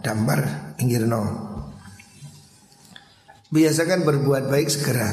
damar 0.01 0.73
Inggirno 0.81 1.46
Biasakan 3.53 4.03
berbuat 4.03 4.51
baik 4.51 4.69
segera 4.71 5.11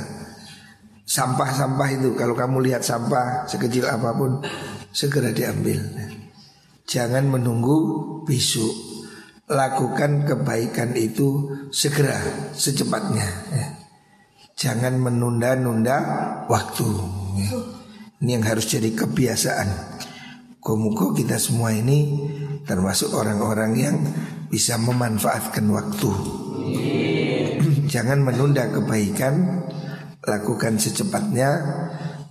Sampah-sampah 1.06 1.90
itu 1.94 2.18
Kalau 2.18 2.34
kamu 2.34 2.66
lihat 2.66 2.82
sampah 2.82 3.46
sekecil 3.46 3.86
apa 3.90 4.14
pun 4.16 4.42
Segera 4.90 5.30
diambil 5.30 5.82
Jangan 6.90 7.30
menunggu 7.30 7.78
besok 8.26 8.74
Lakukan 9.50 10.26
kebaikan 10.26 10.96
itu 10.98 11.52
segera 11.70 12.18
Secepatnya 12.56 13.28
ya. 13.54 13.68
Jangan 14.54 15.02
menunda-nunda 15.02 15.98
waktu. 16.46 16.88
Ini 18.22 18.40
yang 18.40 18.46
harus 18.46 18.70
jadi 18.70 18.94
kebiasaan 18.94 20.00
Komuko 20.64 21.12
kita 21.12 21.36
semua 21.36 21.76
ini 21.76 22.08
termasuk 22.64 23.12
orang-orang 23.12 23.72
yang 23.76 24.00
bisa 24.48 24.80
memanfaatkan 24.80 25.68
waktu. 25.68 26.12
Jangan 27.84 28.20
menunda 28.24 28.68
kebaikan, 28.72 29.64
lakukan 30.24 30.80
secepatnya. 30.80 31.50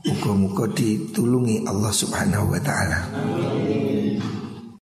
Muka-muka 0.03 0.67
ditulungi 0.75 1.63
Allah 1.63 1.93
Subhanahu 1.95 2.51
wa 2.51 2.59
taala. 2.59 3.01